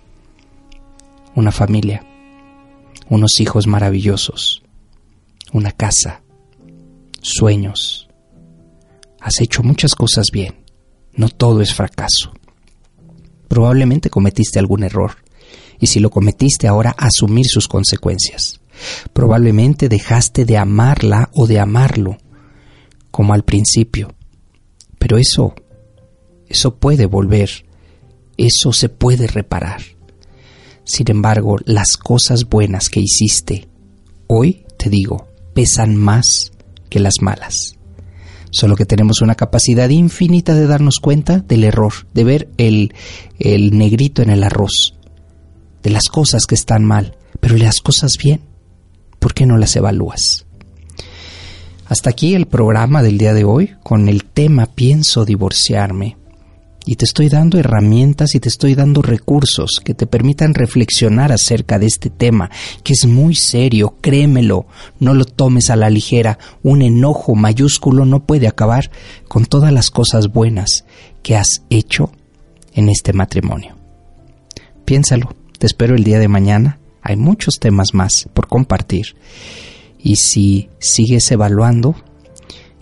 Una 1.36 1.52
familia, 1.52 2.06
unos 3.10 3.40
hijos 3.40 3.66
maravillosos, 3.66 4.62
una 5.54 5.72
casa, 5.72 6.22
sueños. 7.22 8.10
Has 9.20 9.40
hecho 9.42 9.64
muchas 9.64 9.96
cosas 9.96 10.28
bien, 10.32 10.56
no 11.14 11.30
todo 11.30 11.62
es 11.62 11.74
fracaso. 11.74 12.34
Probablemente 13.48 14.10
cometiste 14.10 14.60
algún 14.60 14.84
error, 14.84 15.16
y 15.80 15.88
si 15.88 16.00
lo 16.00 16.10
cometiste 16.10 16.68
ahora 16.68 16.96
asumir 16.98 17.46
sus 17.48 17.68
consecuencias. 17.68 18.60
Probablemente 19.14 19.90
dejaste 19.90 20.46
de 20.46 20.58
amarla 20.58 21.30
o 21.34 21.48
de 21.48 21.60
amarlo 21.60 22.18
como 23.14 23.36
al 23.36 23.44
principio. 23.44 24.16
Pero 24.98 25.20
eso, 25.20 25.54
eso 26.48 26.78
puede 26.78 27.06
volver, 27.06 27.48
eso 28.38 28.74
se 28.74 28.90
puede 28.90 29.28
reparar. 29.28 29.84
Sin 30.84 31.12
embargo, 31.12 31.58
las 31.64 31.96
cosas 31.96 32.50
buenas 32.50 32.90
que 32.90 33.02
hiciste, 33.02 33.68
hoy, 34.26 34.66
te 34.80 34.90
digo, 34.90 35.28
pesan 35.54 35.96
más 35.96 36.54
que 36.90 37.00
las 37.00 37.22
malas. 37.22 37.76
Solo 38.50 38.76
que 38.76 38.88
tenemos 38.88 39.22
una 39.22 39.36
capacidad 39.36 39.90
infinita 39.90 40.56
de 40.56 40.66
darnos 40.66 41.00
cuenta 41.00 41.38
del 41.38 41.66
error, 41.66 41.94
de 42.16 42.24
ver 42.24 42.50
el, 42.58 42.96
el 43.38 43.78
negrito 43.78 44.24
en 44.24 44.32
el 44.32 44.44
arroz, 44.44 44.96
de 45.84 45.92
las 45.92 46.06
cosas 46.06 46.48
que 46.48 46.56
están 46.56 46.84
mal, 46.84 47.16
pero 47.40 47.58
las 47.58 47.80
cosas 47.80 48.14
bien, 48.18 48.42
¿por 49.20 49.36
qué 49.36 49.46
no 49.46 49.58
las 49.58 49.76
evalúas? 49.76 50.48
Hasta 51.94 52.10
aquí 52.10 52.34
el 52.34 52.48
programa 52.48 53.04
del 53.04 53.20
día 53.20 53.36
de 53.36 53.44
hoy 53.44 53.76
con 53.84 54.10
el 54.10 54.24
tema 54.26 54.66
Pienso 54.66 55.26
divorciarme. 55.26 56.18
Y 56.88 56.96
te 56.96 57.06
estoy 57.06 57.30
dando 57.30 57.60
herramientas 57.60 58.34
y 58.34 58.40
te 58.40 58.50
estoy 58.50 58.74
dando 58.74 59.04
recursos 59.04 59.80
que 59.86 59.94
te 59.94 60.08
permitan 60.08 60.56
reflexionar 60.56 61.32
acerca 61.32 61.78
de 61.78 61.86
este 61.86 62.10
tema, 62.10 62.50
que 62.84 62.94
es 62.94 63.06
muy 63.06 63.36
serio, 63.36 63.98
créemelo, 64.02 64.66
no 65.00 65.14
lo 65.14 65.24
tomes 65.26 65.70
a 65.70 65.76
la 65.76 65.92
ligera. 65.92 66.40
Un 66.64 66.82
enojo 66.82 67.36
mayúsculo 67.36 68.06
no 68.06 68.26
puede 68.26 68.48
acabar 68.48 68.90
con 69.28 69.46
todas 69.46 69.72
las 69.72 69.92
cosas 69.92 70.30
buenas 70.30 70.86
que 71.22 71.36
has 71.36 71.62
hecho 71.70 72.12
en 72.74 72.90
este 72.90 73.14
matrimonio. 73.14 73.78
Piénsalo, 74.84 75.36
te 75.60 75.68
espero 75.68 75.94
el 75.94 76.04
día 76.04 76.18
de 76.18 76.28
mañana. 76.28 76.80
Hay 77.04 77.18
muchos 77.18 77.60
temas 77.60 77.94
más 77.94 78.28
por 78.34 78.48
compartir. 78.48 79.16
Y 80.04 80.18
si 80.18 80.70
sigues 80.80 81.32
evaluando, 81.32 81.96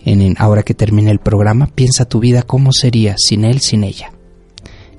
en, 0.04 0.34
ahora 0.38 0.64
que 0.64 0.74
termine 0.74 1.12
el 1.12 1.20
programa, 1.20 1.68
piensa 1.68 2.04
tu 2.04 2.18
vida 2.18 2.42
cómo 2.42 2.72
sería 2.72 3.14
sin 3.16 3.44
él, 3.44 3.60
sin 3.60 3.84
ella. 3.84 4.12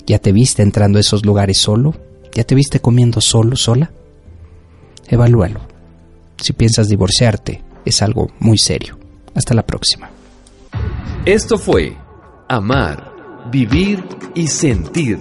¿Ya 0.07 0.19
te 0.19 0.31
viste 0.31 0.63
entrando 0.63 0.97
a 0.97 1.01
esos 1.01 1.25
lugares 1.25 1.57
solo? 1.57 1.93
¿Ya 2.33 2.45
te 2.45 2.55
viste 2.55 2.79
comiendo 2.79 3.19
solo, 3.19 3.57
sola? 3.57 3.91
Evalúalo. 5.07 5.61
Si 6.37 6.53
piensas 6.53 6.87
divorciarte, 6.87 7.61
es 7.85 8.01
algo 8.01 8.29
muy 8.39 8.57
serio. 8.57 8.97
Hasta 9.35 9.53
la 9.53 9.65
próxima. 9.65 10.09
Esto 11.25 11.57
fue 11.57 11.97
Amar, 12.47 13.11
Vivir 13.51 14.03
y 14.33 14.47
Sentir 14.47 15.19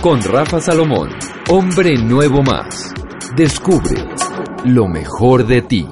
con 0.00 0.22
Rafa 0.22 0.60
Salomón, 0.60 1.10
hombre 1.50 1.96
nuevo 1.98 2.42
más. 2.42 2.92
Descubre 3.36 4.04
lo 4.64 4.86
mejor 4.86 5.46
de 5.46 5.62
ti. 5.62 5.86